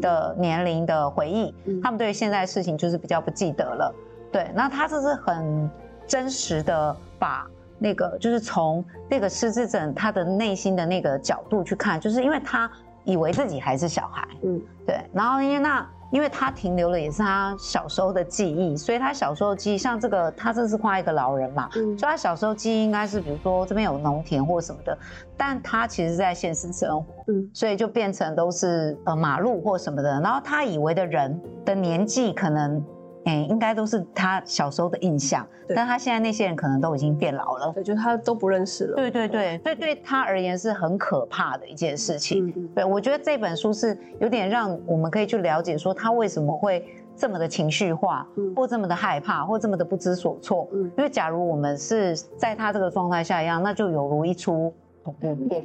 [0.00, 3.94] 的年龄的回忆，嗯、他们对现在事情就是比较不记得了。
[4.32, 5.70] 对，那他这是很
[6.08, 7.46] 真实的把
[7.78, 12.68] 那个就是从那个失智症他的内心的那个角度去看，就是因为他
[13.04, 15.88] 以为自己还是小孩，嗯，对，然后因为那。
[16.12, 24.96] 因为他停留的也是他小时候的记忆，所以他小时候记忆像这个，他这是画一个老人嘛，嗯，所以他小时候记忆应该是比如说这边有农田或什么的，
[25.36, 32.84] 但他其实在现实生活，嗯，所以就变成都是呃马路或什么的，然后他以为的人的年纪可能。
[33.24, 38.96] 哎、欸，应该都是他小时候的印象，但他现在那些人可能都已经变老了，对，就他都不认识了。
[38.96, 42.48] 对对对，所以对他而言是很可怕的一件事情。
[42.48, 50.68] 嗯嗯，对，我觉得这本书是有点让我们可以去了解，说他为什么会这么的情绪化，嗯、或这么的害怕，或这么的不知所措。
[50.72, 55.64] 嗯，因为假如我们是在他这个状态下一样，那就有如一出恐怖片。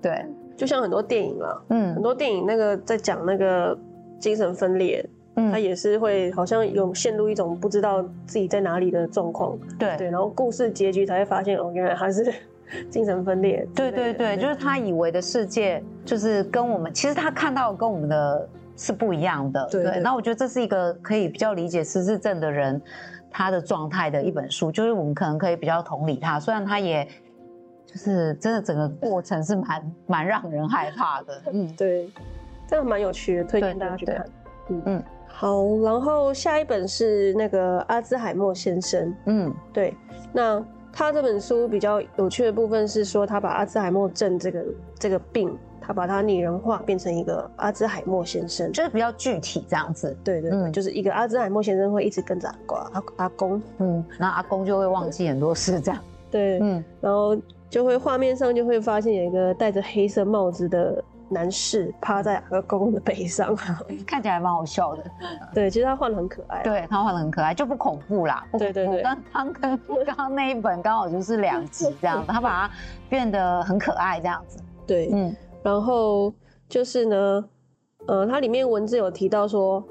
[0.00, 0.24] 对，
[0.56, 3.76] 就像很多电影了，嗯，很多电影那个在讲那个
[4.20, 5.04] 精神分裂。
[5.36, 12.32] 嗯，他也是会好像有陷入一种不知道自己在哪里的状况，对对，然后故事结局才会发现哦，原来他是
[12.90, 13.66] 精神分裂。
[13.74, 19.66] 对对对，就是他以为的世界就是跟我们，其实他看到跟我们的是不一样的。
[19.70, 22.80] 对，然后我觉得这是一个可以比较理解失智症的人
[23.30, 27.06] 他的状态的一本书，就是我们可能可以比较同理他，虽然他也
[27.86, 31.42] 就是真的整个过程是蛮蛮让人害怕的。
[31.52, 32.10] 嗯，对，
[32.66, 34.26] 这个蛮有趣的，推荐大家去看。
[34.68, 35.02] 嗯嗯。
[35.32, 39.12] 好，然后下一本是那个阿兹海默先生。
[39.26, 39.92] 嗯，对。
[40.32, 44.64] 那他这本书比较有趣的部分是说，他把阿兹海默症这个
[44.98, 50.16] 这个病，他把它拟人化，变成一个阿兹海默先生，就是比较具体这样子。
[50.22, 56.00] 对对对，嗯、就是一个阿兹海默先生会一直跟着阿公阿阿公，嗯，然后阿公就会忘记很多事，这样。
[56.30, 57.36] 对，嗯，然后
[57.68, 61.02] 就会画面上就会发现有一个戴着黑色帽子的。
[61.32, 63.56] 男士趴在阿公的背上，
[64.06, 65.02] 看起来蛮好笑的。
[65.54, 66.62] 对，其实他画的很可爱。
[66.62, 68.46] 对，他画的很可爱，就不恐怖啦。
[68.52, 69.02] 怖对对对。
[69.02, 72.74] 刚刚跟刚刚那一本刚好就是两集这样子，他把它
[73.08, 74.60] 变得很可爱这样子。
[74.86, 75.34] 对，嗯。
[75.62, 76.32] 然后
[76.68, 77.44] 就是呢，
[78.06, 79.82] 呃，它里面文字有提到说，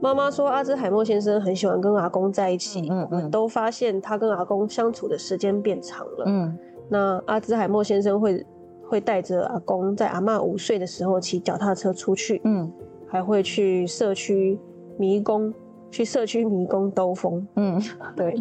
[0.00, 6.24] 妈妈说阿兹海默先生很喜欢跟阿公在一起，嗯嗯，都发现他跟阿公相处的时间变长了。
[6.26, 6.58] 嗯。
[6.88, 8.44] 那阿兹海默先生会。
[8.92, 12.70] 会带着阿公在阿嬷五岁的时候骑脚踏车出去，嗯，
[13.08, 14.58] 还会去社区
[14.98, 15.50] 迷宫，
[15.90, 17.80] 去社区迷宫兜风，嗯，
[18.14, 18.34] 对。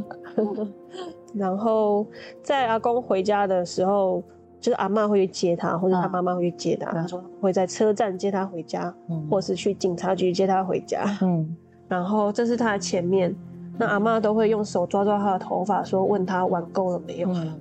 [1.34, 2.06] 然后
[2.44, 4.22] 在阿公回家的时候，
[4.60, 6.92] 就是阿嬷会去接他，或者他妈妈会去接他。
[6.92, 11.56] 他说会在车站接他回家，嗯，或是去警察局接他回家，嗯。
[11.88, 13.34] 然后这是他的前面，
[13.78, 17.58] 那阿妈都会用手抓抓他的头发，说问他玩够了没有，嗯，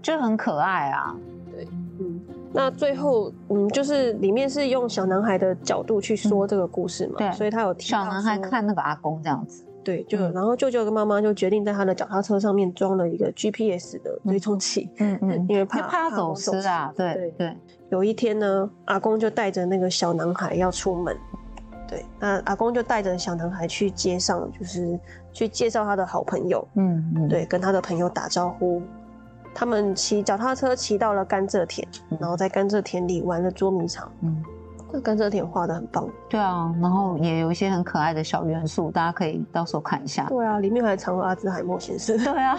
[0.00, 1.16] 就很可爱啊。
[2.52, 15.18] 那最后，嗯，就是里面是用小男孩的角度去说这个故事嘛，嗯、对，所以他有小男孩看那个阿公这样子，对，就、嗯、然后舅舅跟妈妈就决定在他的脚踏车上面装了一个 GPS 的追踪器，嗯。
[15.20, 17.30] 嗯，因为怕怕他走失啊，对对。
[17.32, 17.56] 对。
[17.90, 21.16] 有一天呢，阿公就带着那个小男孩要出门，
[21.86, 24.98] 对，那阿公就带着小男孩去街上，就是
[25.32, 28.82] 去介绍他的好朋友，嗯嗯，对，跟他的朋友打招呼。
[29.54, 31.86] 他们骑脚踏车骑到了甘蔗田，
[32.20, 34.10] 然后在甘蔗田里玩了捉迷藏。
[34.22, 34.42] 嗯，
[34.92, 36.08] 这甘蔗田画的很棒。
[36.28, 40.24] 对啊，然后也有一些很可爱的小元素，大家可以到时候看一下。
[40.28, 42.16] 对啊，里面还藏了阿兹海默先生。
[42.18, 42.56] 对啊，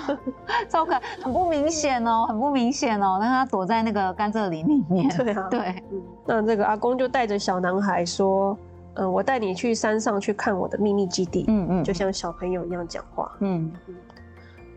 [0.67, 3.17] 超可爱，很不明显哦，很不明显哦。
[3.19, 5.09] 但他躲在那个甘蔗林里面。
[5.17, 5.83] 对啊，对。
[5.91, 8.57] 嗯，那这个阿公就带着小男孩说
[8.95, 13.31] ：“嗯，我带你去山上去看我的秘密基地。”嗯嗯，就像小朋友一样讲话。
[13.39, 13.95] 嗯嗯，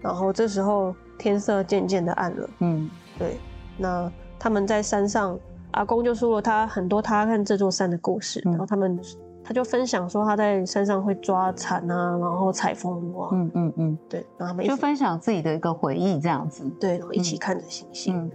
[0.03, 0.95] 然后这时候。
[1.19, 3.39] 天色渐渐的暗了，嗯，对。
[3.79, 5.39] 那他们在山上，
[5.71, 8.99] 阿公就说了他很多他看这座山的故事，嗯、然后他们
[9.45, 14.27] 他就分享说他在山上会抓蝉啊，然后采蜂窝，嗯嗯嗯，对。
[14.37, 18.31] 然后他们就分享自己的一个回忆这样子，对，然后一起看着星星，嗯、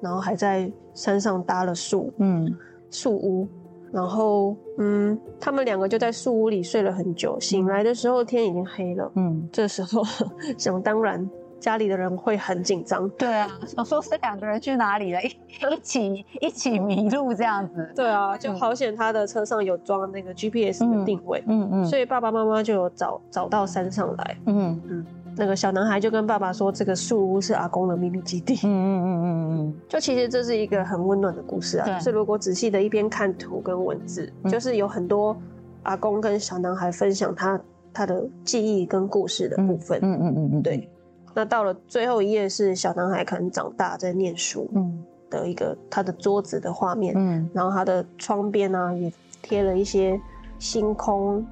[0.00, 2.56] 然后还在山上搭了树，嗯，
[2.90, 3.46] 树屋，
[3.92, 10.02] 然后嗯，他们两个就在树屋里睡了很久，醒来的时候天已经黑了，嗯，这时候
[10.58, 11.28] 想当然。
[11.62, 15.26] 家里的人会很紧张，对啊， 想说是两个人去哪里了，一
[15.70, 25.06] 一起一起迷路这样子，对啊，就好险他的车上有装那个 GPS 的定位，嗯嗯，所以爸爸妈妈就有找找到山上来，嗯嗯，
[25.36, 35.36] 那个小男孩就跟爸爸说，这个树屋是阿公的秘密基地，嗯嗯嗯嗯嗯，就其实这是一个很温暖的故事啊，就是如果仔细的一边看图跟文字，就是有很多
[35.84, 37.60] 阿公跟小男孩分享他
[37.92, 40.88] 他的记忆跟故事的部分，嗯嗯嗯嗯，对。
[41.34, 49.10] 那到了最后一页是小男孩可能长大在念书，嗯，的一个他的桌子的画面，嗯，然后他的窗边呢也
[49.40, 50.20] 贴了一些
[50.58, 51.42] 星空，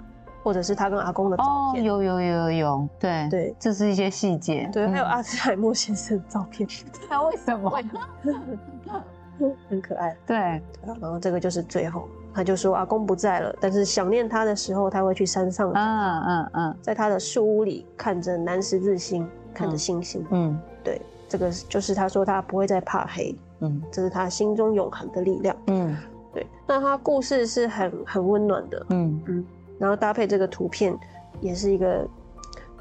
[0.43, 6.68] 或者是他跟阿公的照片，哦，有有有有有，对对，这是一些细节，对，还有阿兹海默先生的照片，
[7.09, 7.70] 他为什么？
[9.70, 10.36] 很可爱，对，
[10.84, 19.28] 然后这个就是最后，他就说阿公不在了，但是想念他的时候，他会去山上，嗯嗯嗯，在他的树屋里看着南十字星。
[19.53, 25.97] 看着星星，嗯，对，这个就是他说他不会再怕黑，嗯，这是他心中永恒的力量，嗯，
[26.32, 26.47] 对。
[26.68, 29.20] 那他故事是很很温暖的，嗯。
[29.26, 29.45] 嗯，
[29.81, 30.97] 然后搭配这个图片，
[31.41, 32.07] 也是一个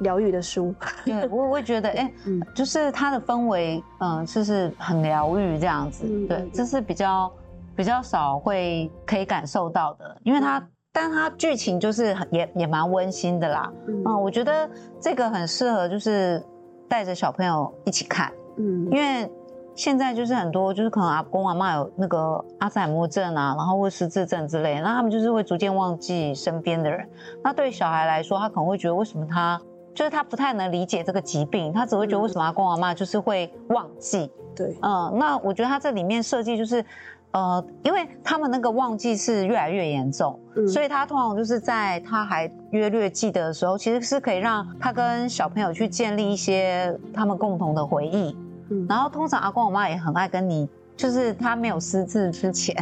[0.02, 0.76] 疗愈的书。
[1.06, 7.32] 对，我会觉得，哎、欸，嗯，就是它的氛围，嗯，就是很疗愈这样子，嗯、对，这是比较
[7.76, 10.62] 比较少会可以感受到的，因为它。
[10.92, 14.68] 但它剧情就是也也蛮温馨的啦，嗯，嗯，我觉得
[15.00, 16.44] 这个很适合就是
[16.90, 19.32] 带着小朋友一起看，嗯，因为
[19.80, 27.08] 现在就是很多就是可能阿公阿妈有那个阿兹海默症啊，然后或失智症之类，那他们就是会逐渐忘记身边的人。
[27.42, 29.58] 那对小孩来说，他可能会觉得为什么他
[29.96, 36.84] 就是他不太能理解这个疾病，他只会觉得为什么阿公阿妈就是会忘记，对，嗯，那我觉得他这里面设计就是。
[37.32, 48.36] 呃，因为他们那个忘记是越来越严重，嗯，所以他通常就是在他还约略记得的时候，其实是可以让他跟小朋友去建立一些他们共同的回忆。
[48.70, 52.76] 嗯，然后通常阿公我妈也很爱跟你，就是他没有失智之前，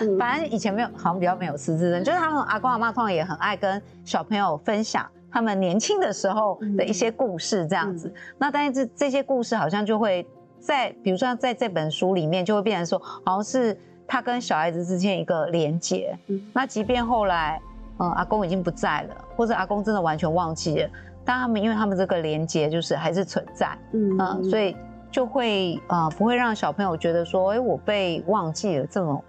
[0.00, 8.08] 嗯， 反正以前没有，好像比较没有失智的，就是他们阿公阿妈通常也很爱跟小朋友分享他们年轻的时候的一些故事，这样子。
[8.08, 10.26] 嗯，那但是这这些故事好像就会。
[10.58, 16.18] 在比如说，在这本书里面，就会变成说，好像是他跟小孩子之间一个连结。
[16.26, 17.60] 嗯，那即便后来，
[17.98, 20.90] 嗯，阿公已经不在了，或者阿公真的完全忘记了，
[21.24, 24.74] 但他们因为他们这个连接就是还是存在，嗯，嗯，所以
[25.10, 29.22] 就会呃不会让小朋友觉得说，哎、欸，我被忘记了这种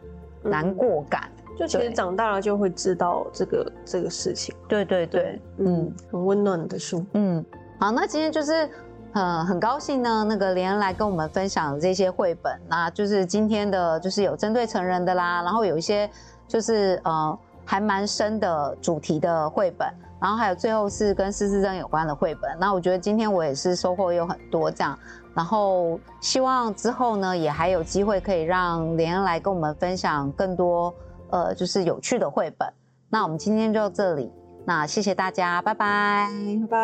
[0.44, 1.30] 难过感。
[1.48, 4.56] 嗯、就其实长大了就会知道这个这个事情。
[4.68, 7.06] 对对对，对嗯，很温暖的书。
[7.14, 7.44] 嗯，
[7.80, 8.70] 好，那今天就是。
[9.14, 16.08] 嗯，很高兴呢，那个连恩来跟我们分享这些绘本，那就是今天的，就是有针对成人的啦，然后有一些
[16.48, 19.88] 就是呃还蛮深的主题的绘本，
[20.22, 22.52] 然后还有最后是跟失智症有关的绘本。
[22.60, 25.00] 那我觉得今天我也是收获有很多这样，
[25.38, 30.92] 然后希望之后呢，也还有机会可以让连恩来跟我们分享更多
[31.30, 32.68] 呃，就是有趣的绘本。
[33.08, 34.32] 那我们今天就到这里，
[34.66, 36.28] 那谢谢大家，拜拜，
[36.62, 36.78] 拜拜。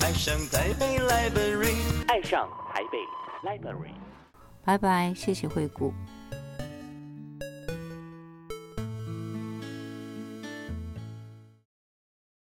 [0.00, 1.76] 爱上台北 Library，
[2.08, 2.98] 爱上台北
[3.46, 3.92] Library，
[4.64, 5.92] 拜拜，谢谢惠顾。